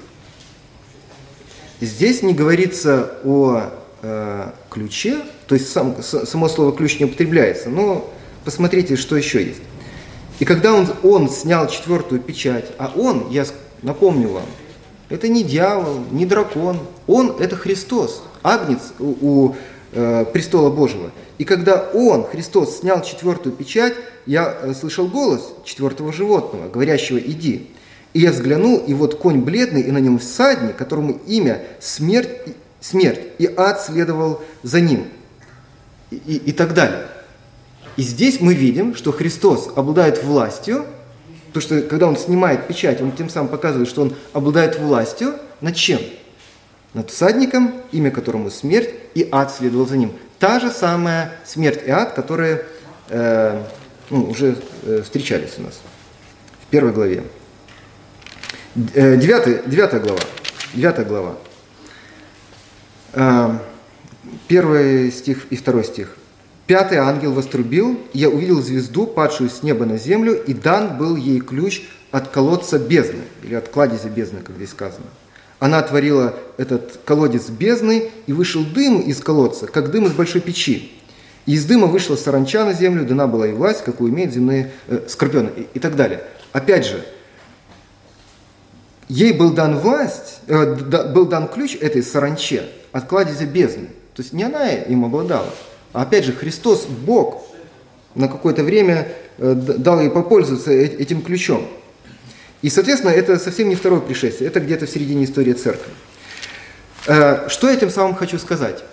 Здесь 1.79 2.21
не 2.21 2.33
говорится 2.33 3.13
о 3.23 3.69
э, 4.01 4.49
ключе, 4.69 5.21
то 5.47 5.55
есть 5.55 5.71
сам, 5.71 5.95
само 6.03 6.49
слово 6.49 6.75
ключ 6.75 6.99
не 6.99 7.05
употребляется, 7.05 7.69
но 7.69 8.13
посмотрите, 8.43 8.97
что 8.97 9.15
еще 9.15 9.41
есть. 9.41 9.61
И 10.39 10.43
когда 10.43 10.73
он, 10.73 10.89
он 11.01 11.29
снял 11.29 11.69
четвертую 11.69 12.19
печать, 12.19 12.65
а 12.77 12.91
он, 12.93 13.29
я 13.29 13.45
напомню 13.81 14.27
вам, 14.27 14.45
это 15.07 15.29
не 15.29 15.45
дьявол, 15.45 16.03
не 16.11 16.25
дракон, 16.25 16.81
он 17.07 17.37
это 17.39 17.55
Христос, 17.55 18.21
агнец 18.43 18.81
у, 18.99 19.15
у 19.21 19.55
э, 19.93 20.25
престола 20.25 20.69
Божьего. 20.69 21.11
И 21.37 21.45
когда 21.45 21.89
он, 21.93 22.25
Христос, 22.25 22.79
снял 22.79 23.01
четвертую 23.01 23.55
печать, 23.55 23.93
я 24.29 24.55
э, 24.61 24.73
слышал 24.75 25.07
голос 25.07 25.53
четвертого 25.65 26.13
животного, 26.13 26.69
говорящего 26.69 27.17
«иди». 27.17 27.67
И 28.13 28.19
я 28.19 28.31
взглянул, 28.31 28.77
и 28.77 28.93
вот 28.93 29.15
конь 29.15 29.41
бледный, 29.41 29.81
и 29.81 29.91
на 29.91 29.97
нем 29.97 30.19
всадник, 30.19 30.75
которому 30.75 31.19
имя 31.25 31.63
смерть, 31.79 32.29
смерть, 32.79 33.21
и 33.39 33.51
ад 33.57 33.81
следовал 33.81 34.41
за 34.61 34.81
ним, 34.81 35.05
и, 36.11 36.15
и, 36.15 36.35
и 36.35 36.51
так 36.51 36.75
далее. 36.75 37.07
И 37.97 38.03
здесь 38.03 38.39
мы 38.39 38.53
видим, 38.53 38.93
что 38.93 39.11
Христос 39.11 39.67
обладает 39.75 40.23
властью, 40.23 40.85
то 41.51 41.59
что 41.59 41.81
когда 41.81 42.07
он 42.07 42.15
снимает 42.15 42.67
печать, 42.67 43.01
он 43.01 43.11
тем 43.11 43.29
самым 43.29 43.49
показывает, 43.49 43.89
что 43.89 44.03
он 44.03 44.15
обладает 44.33 44.77
властью 44.77 45.33
над 45.59 45.75
чем? 45.75 46.01
Над 46.93 47.09
всадником, 47.09 47.73
имя 47.91 48.11
которому 48.11 48.51
смерть, 48.51 48.91
и 49.15 49.27
ад 49.31 49.51
следовал 49.51 49.87
за 49.87 49.97
ним. 49.97 50.11
Та 50.37 50.59
же 50.59 50.69
самая 50.69 51.31
смерть 51.45 51.81
и 51.85 51.89
ад, 51.89 52.13
которые 52.13 52.65
э, 53.09 53.63
ну, 54.09 54.23
уже 54.25 54.55
э, 54.83 55.01
встречались 55.03 55.53
у 55.57 55.63
нас 55.63 55.79
в 56.63 56.67
первой 56.67 56.91
главе. 56.91 57.23
Э, 58.93 59.17
девятая, 59.17 59.61
девятая 59.65 59.99
глава. 59.99 60.21
Девятая 60.73 61.05
глава. 61.05 61.37
Э, 63.13 63.57
первый 64.47 65.11
стих 65.11 65.47
и 65.49 65.55
второй 65.55 65.83
стих. 65.83 66.15
Пятый 66.67 66.99
ангел 66.99 67.33
вострубил, 67.33 67.99
и 68.13 68.19
я 68.19 68.29
увидел 68.29 68.61
звезду, 68.61 69.07
падшую 69.07 69.49
с 69.49 69.63
неба 69.63 69.85
на 69.85 69.97
землю, 69.97 70.39
и 70.39 70.53
дан 70.53 70.97
был 70.97 71.15
ей 71.15 71.39
ключ 71.39 71.81
от 72.11 72.27
колодца 72.27 72.77
бездны, 72.77 73.23
или 73.43 73.55
от 73.55 73.69
кладезя 73.69 74.09
бездны, 74.09 74.41
как 74.41 74.55
здесь 74.55 74.69
сказано. 74.69 75.07
Она 75.57 75.79
отворила 75.79 76.35
этот 76.57 76.99
колодец 77.05 77.49
бездны, 77.49 78.11
и 78.27 78.33
вышел 78.33 78.63
дым 78.63 79.01
из 79.01 79.19
колодца, 79.19 79.65
как 79.65 79.89
дым 79.89 80.05
из 80.05 80.11
большой 80.11 80.41
печи. 80.41 80.98
Из 81.45 81.65
дыма 81.65 81.87
вышла 81.87 82.15
саранча 82.15 82.65
на 82.65 82.73
землю, 82.73 83.05
дана 83.05 83.27
была 83.27 83.47
и 83.47 83.53
власть, 83.53 83.83
какую 83.83 84.11
имеют 84.11 84.33
земные 84.33 84.71
э, 84.87 85.01
скорпионы, 85.07 85.51
и, 85.55 85.67
и 85.73 85.79
так 85.79 85.95
далее. 85.95 86.23
Опять 86.51 86.85
же, 86.85 87.03
ей 89.07 89.33
был 89.33 89.53
дан 89.53 89.79
власть, 89.79 90.41
э, 90.47 90.75
да, 90.75 91.03
был 91.03 91.25
дан 91.25 91.47
ключ 91.47 91.75
этой 91.75 92.03
саранче 92.03 92.65
от 92.91 93.07
кладезя 93.07 93.45
бездны. 93.45 93.87
То 94.15 94.21
есть 94.21 94.33
не 94.33 94.43
она 94.43 94.69
им 94.69 95.05
обладала. 95.05 95.49
А 95.93 96.03
опять 96.03 96.25
же, 96.25 96.33
Христос, 96.33 96.85
Бог, 96.85 97.43
на 98.15 98.27
какое-то 98.27 98.63
время 98.63 99.11
э, 99.37 99.53
дал 99.53 99.99
ей 100.01 100.09
попользоваться 100.09 100.71
э, 100.71 100.85
этим 100.85 101.21
ключом. 101.21 101.67
И, 102.61 102.69
соответственно, 102.69 103.11
это 103.11 103.39
совсем 103.39 103.69
не 103.69 103.75
второе 103.75 104.01
пришествие, 104.01 104.49
это 104.49 104.59
где-то 104.59 104.85
в 104.85 104.89
середине 104.89 105.23
истории 105.23 105.53
церкви. 105.53 105.91
Э, 107.07 107.47
что 107.49 107.69
я 107.69 107.75
этим 107.75 107.89
самым 107.89 108.15
хочу 108.15 108.37
сказать? 108.37 108.83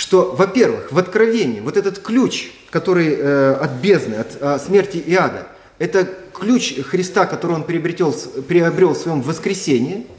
Что, 0.00 0.34
во-первых, 0.34 0.92
в 0.92 0.98
Откровении 0.98 1.60
вот 1.60 1.76
этот 1.76 1.98
ключ, 1.98 2.52
который 2.70 3.52
от 3.52 3.72
бездны, 3.82 4.14
от 4.14 4.62
смерти 4.62 4.96
и 4.96 5.14
ада, 5.14 5.46
это 5.78 6.08
ключ 6.32 6.80
Христа, 6.82 7.26
который 7.26 7.56
он 7.56 7.64
приобретел, 7.64 8.14
приобрел 8.48 8.94
в 8.94 8.96
своем 8.96 9.20
воскресении– 9.20 10.06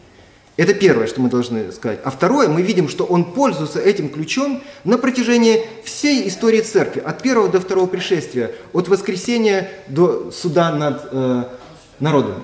это 0.57 0.75
первое, 0.75 1.07
что 1.07 1.21
мы 1.21 1.29
должны 1.29 1.71
сказать. 1.71 1.99
А 2.03 2.11
второе, 2.11 2.49
мы 2.49 2.61
видим, 2.61 2.89
что 2.89 3.05
он 3.05 3.33
пользуется 3.33 3.79
этим 3.79 4.09
ключом 4.09 4.61
на 4.83 4.97
протяжении 4.97 5.65
всей 5.83 6.27
истории 6.27 6.61
церкви, 6.61 6.99
от 6.99 7.21
первого 7.23 7.49
до 7.49 7.59
второго 7.59 7.87
пришествия, 7.87 8.51
от 8.73 8.87
воскресения 8.87 9.71
до 9.87 10.29
суда 10.29 10.71
над 10.71 11.07
э, 11.11 11.43
народом. 11.99 12.43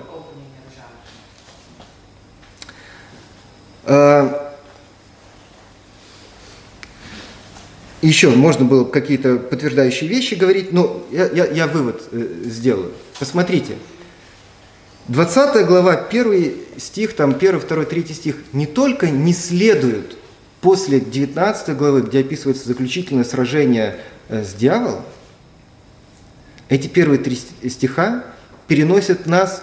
Э, 3.84 4.47
Еще 8.00 8.30
можно 8.30 8.64
было 8.64 8.84
какие-то 8.84 9.36
подтверждающие 9.36 10.08
вещи 10.08 10.34
говорить, 10.34 10.72
но 10.72 11.04
я, 11.10 11.28
я, 11.28 11.46
я 11.46 11.66
вывод 11.66 12.02
э, 12.12 12.42
сделаю. 12.44 12.92
Посмотрите. 13.18 13.74
20 15.08 15.66
глава, 15.66 15.96
первый 15.96 16.56
стих, 16.76 17.14
там 17.14 17.34
1, 17.34 17.60
2, 17.60 17.84
3 17.84 18.06
стих 18.14 18.36
не 18.52 18.66
только 18.66 19.10
не 19.10 19.32
следуют 19.32 20.16
после 20.60 21.00
19 21.00 21.76
главы, 21.76 22.02
где 22.02 22.20
описывается 22.20 22.68
заключительное 22.68 23.24
сражение 23.24 23.98
э, 24.28 24.44
с 24.44 24.54
дьяволом, 24.54 25.02
эти 26.68 26.86
первые 26.86 27.18
три 27.18 27.38
стиха 27.68 28.24
переносят 28.66 29.26
нас 29.26 29.62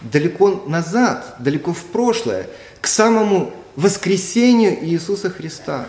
далеко 0.00 0.64
назад, 0.66 1.36
далеко 1.38 1.72
в 1.72 1.84
прошлое, 1.84 2.48
к 2.80 2.86
самому 2.86 3.52
воскресению 3.76 4.84
Иисуса 4.84 5.28
Христа. 5.28 5.86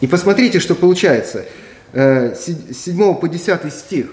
И 0.00 0.06
посмотрите, 0.06 0.60
что 0.60 0.74
получается. 0.74 1.46
Э, 1.92 2.34
с 2.34 2.84
7 2.84 3.14
по 3.14 3.28
10 3.28 3.72
стих 3.72 4.06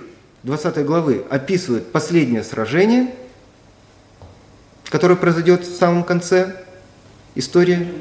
20 0.44 0.86
главы 0.86 1.26
описывает 1.30 1.92
последнее 1.92 2.44
сражение, 2.44 3.14
которое 4.90 5.16
произойдет 5.16 5.66
в 5.66 5.76
самом 5.78 6.04
конце 6.04 6.56
истории 7.36 7.92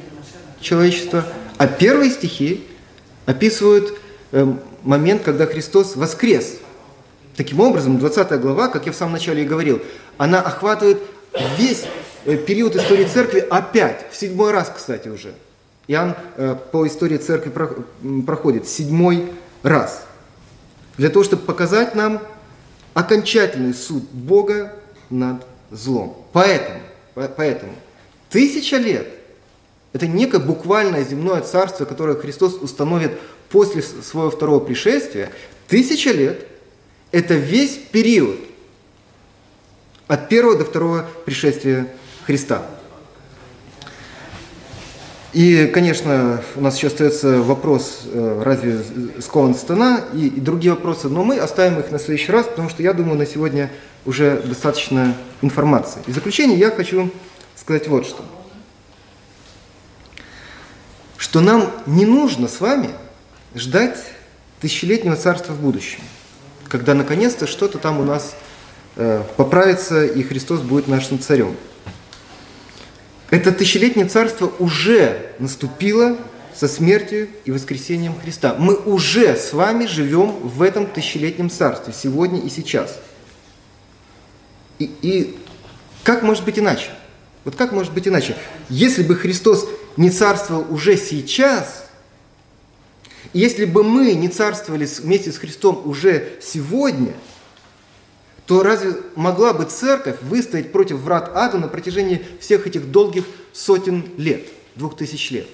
человечества. 0.60 1.24
А 1.58 1.66
первые 1.66 2.10
стихи 2.10 2.66
описывают 3.26 3.98
э, 4.32 4.46
момент, 4.82 5.22
когда 5.22 5.46
Христос 5.46 5.96
воскрес. 5.96 6.58
Таким 7.36 7.60
образом, 7.60 7.98
20 7.98 8.40
глава, 8.40 8.68
как 8.68 8.86
я 8.86 8.92
в 8.92 8.96
самом 8.96 9.12
начале 9.12 9.42
и 9.42 9.46
говорил, 9.46 9.80
она 10.18 10.40
охватывает 10.40 10.98
весь 11.56 11.84
э, 12.24 12.36
период 12.36 12.76
истории 12.76 13.04
церкви 13.04 13.40
опять, 13.50 14.06
в 14.12 14.16
седьмой 14.16 14.52
раз, 14.52 14.72
кстати, 14.74 15.08
уже. 15.08 15.34
Иоанн 15.88 16.14
э, 16.36 16.56
по 16.70 16.86
истории 16.86 17.16
церкви 17.18 17.52
проходит 18.24 18.68
седьмой 18.68 19.32
раз. 19.62 20.04
Для 20.96 21.08
того, 21.08 21.24
чтобы 21.24 21.42
показать 21.42 21.94
нам 21.94 22.22
окончательный 22.94 23.74
суд 23.74 24.04
Бога 24.10 24.74
над 25.10 25.44
злом. 25.70 26.26
Поэтому, 26.32 26.80
поэтому 27.14 27.72
тысяча 28.30 28.76
лет– 28.76 29.08
это 29.92 30.06
некое 30.06 30.38
буквальное 30.38 31.04
земное 31.04 31.40
царство, 31.40 31.84
которое 31.84 32.16
Христос 32.16 32.54
установит 32.54 33.12
после 33.48 33.82
своего 33.82 34.30
второго 34.30 34.60
пришествия. 34.60 35.30
Тысяча 35.68 36.10
лет– 36.10 36.46
это 37.12 37.34
весь 37.34 37.76
период 37.76 38.38
от 40.06 40.28
первого 40.28 40.58
до 40.58 40.64
второго 40.64 41.06
пришествия 41.24 41.88
Христа. 42.26 42.66
И, 45.32 45.70
конечно, 45.72 46.42
у 46.56 46.60
нас 46.60 46.76
еще 46.76 46.88
остается 46.88 47.40
вопрос, 47.40 48.02
э, 48.04 48.42
разве 48.44 48.80
скован 49.20 49.54
стена 49.54 50.02
и, 50.12 50.26
и 50.26 50.40
другие 50.40 50.74
вопросы, 50.74 51.08
но 51.08 51.24
мы 51.24 51.38
оставим 51.38 51.80
их 51.80 51.90
на 51.90 51.98
следующий 51.98 52.30
раз, 52.30 52.46
потому 52.46 52.68
что 52.68 52.82
я 52.82 52.92
думаю, 52.92 53.16
на 53.16 53.24
сегодня 53.24 53.70
уже 54.04 54.42
достаточно 54.42 55.16
информации. 55.40 56.02
И 56.06 56.10
в 56.10 56.14
заключение 56.14 56.58
я 56.58 56.70
хочу 56.70 57.10
сказать 57.56 57.88
вот 57.88 58.06
что. 58.06 58.22
Что 61.16 61.40
нам 61.40 61.70
не 61.86 62.04
нужно 62.04 62.46
с 62.46 62.60
вами 62.60 62.90
ждать 63.54 63.98
тысячелетнего 64.60 65.16
царства 65.16 65.54
в 65.54 65.60
будущем, 65.60 66.00
когда 66.68 66.92
наконец-то 66.92 67.46
что-то 67.46 67.78
там 67.78 68.00
у 68.00 68.04
нас 68.04 68.34
э, 68.96 69.22
поправится 69.38 70.04
и 70.04 70.22
Христос 70.22 70.60
будет 70.60 70.88
нашим 70.88 71.18
царем. 71.18 71.56
Это 73.32 73.50
тысячелетнее 73.50 74.04
царство 74.04 74.52
уже 74.58 75.32
наступило 75.38 76.18
со 76.54 76.68
смертью 76.68 77.30
и 77.46 77.50
воскресением 77.50 78.14
Христа. 78.20 78.54
Мы 78.58 78.74
уже 78.74 79.36
с 79.36 79.54
вами 79.54 79.86
живем 79.86 80.32
в 80.32 80.60
этом 80.60 80.84
тысячелетнем 80.84 81.48
царстве, 81.48 81.94
сегодня 81.94 82.40
и 82.40 82.50
сейчас. 82.50 83.00
И, 84.78 84.84
и 85.00 85.38
как 86.04 86.22
может 86.22 86.44
быть 86.44 86.58
иначе? 86.58 86.90
Вот 87.44 87.56
как 87.56 87.72
может 87.72 87.94
быть 87.94 88.06
иначе? 88.06 88.36
Если 88.68 89.02
бы 89.02 89.16
Христос 89.16 89.66
не 89.96 90.10
царствовал 90.10 90.66
уже 90.68 90.98
сейчас, 90.98 91.86
если 93.32 93.64
бы 93.64 93.82
мы 93.82 94.12
не 94.12 94.28
царствовали 94.28 94.86
вместе 95.00 95.32
с 95.32 95.38
Христом 95.38 95.80
уже 95.86 96.34
сегодня– 96.42 97.14
то 98.46 98.62
разве 98.62 98.96
могла 99.14 99.52
бы 99.52 99.64
церковь 99.64 100.16
выстоять 100.22 100.72
против 100.72 100.98
врат 100.98 101.30
ада 101.34 101.58
на 101.58 101.68
протяжении 101.68 102.24
всех 102.40 102.66
этих 102.66 102.90
долгих 102.90 103.24
сотен 103.52 104.04
лет, 104.16 104.46
двух 104.74 104.96
тысяч 104.96 105.30
лет? 105.30 105.46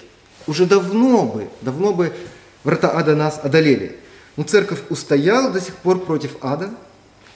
Уже 0.47 0.65
давно 0.65 1.25
бы, 1.25 1.47
давно 1.61 1.93
бы 1.93 2.13
врата 2.63 2.91
ада 2.93 3.15
нас 3.15 3.39
одолели. 3.41 3.97
Но 4.37 4.43
церковь 4.43 4.79
устояла 4.89 5.51
до 5.51 5.61
сих 5.61 5.75
пор 5.75 5.99
против 5.99 6.37
ада 6.41 6.71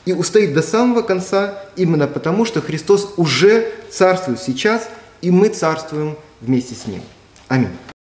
и 0.06 0.14
устоит 0.14 0.54
до 0.54 0.62
самого 0.62 1.02
конца 1.02 1.64
именно 1.76 2.08
потому, 2.08 2.46
что 2.46 2.62
Христос 2.62 3.14
уже 3.18 3.72
царствует 3.90 4.40
сейчас, 4.40 4.90
и 5.22 5.32
мы 5.32 5.50
царствуем 5.50 6.18
вместе 6.42 6.76
с 6.76 6.88
Ним. 6.88 7.02
Аминь. 7.48 7.70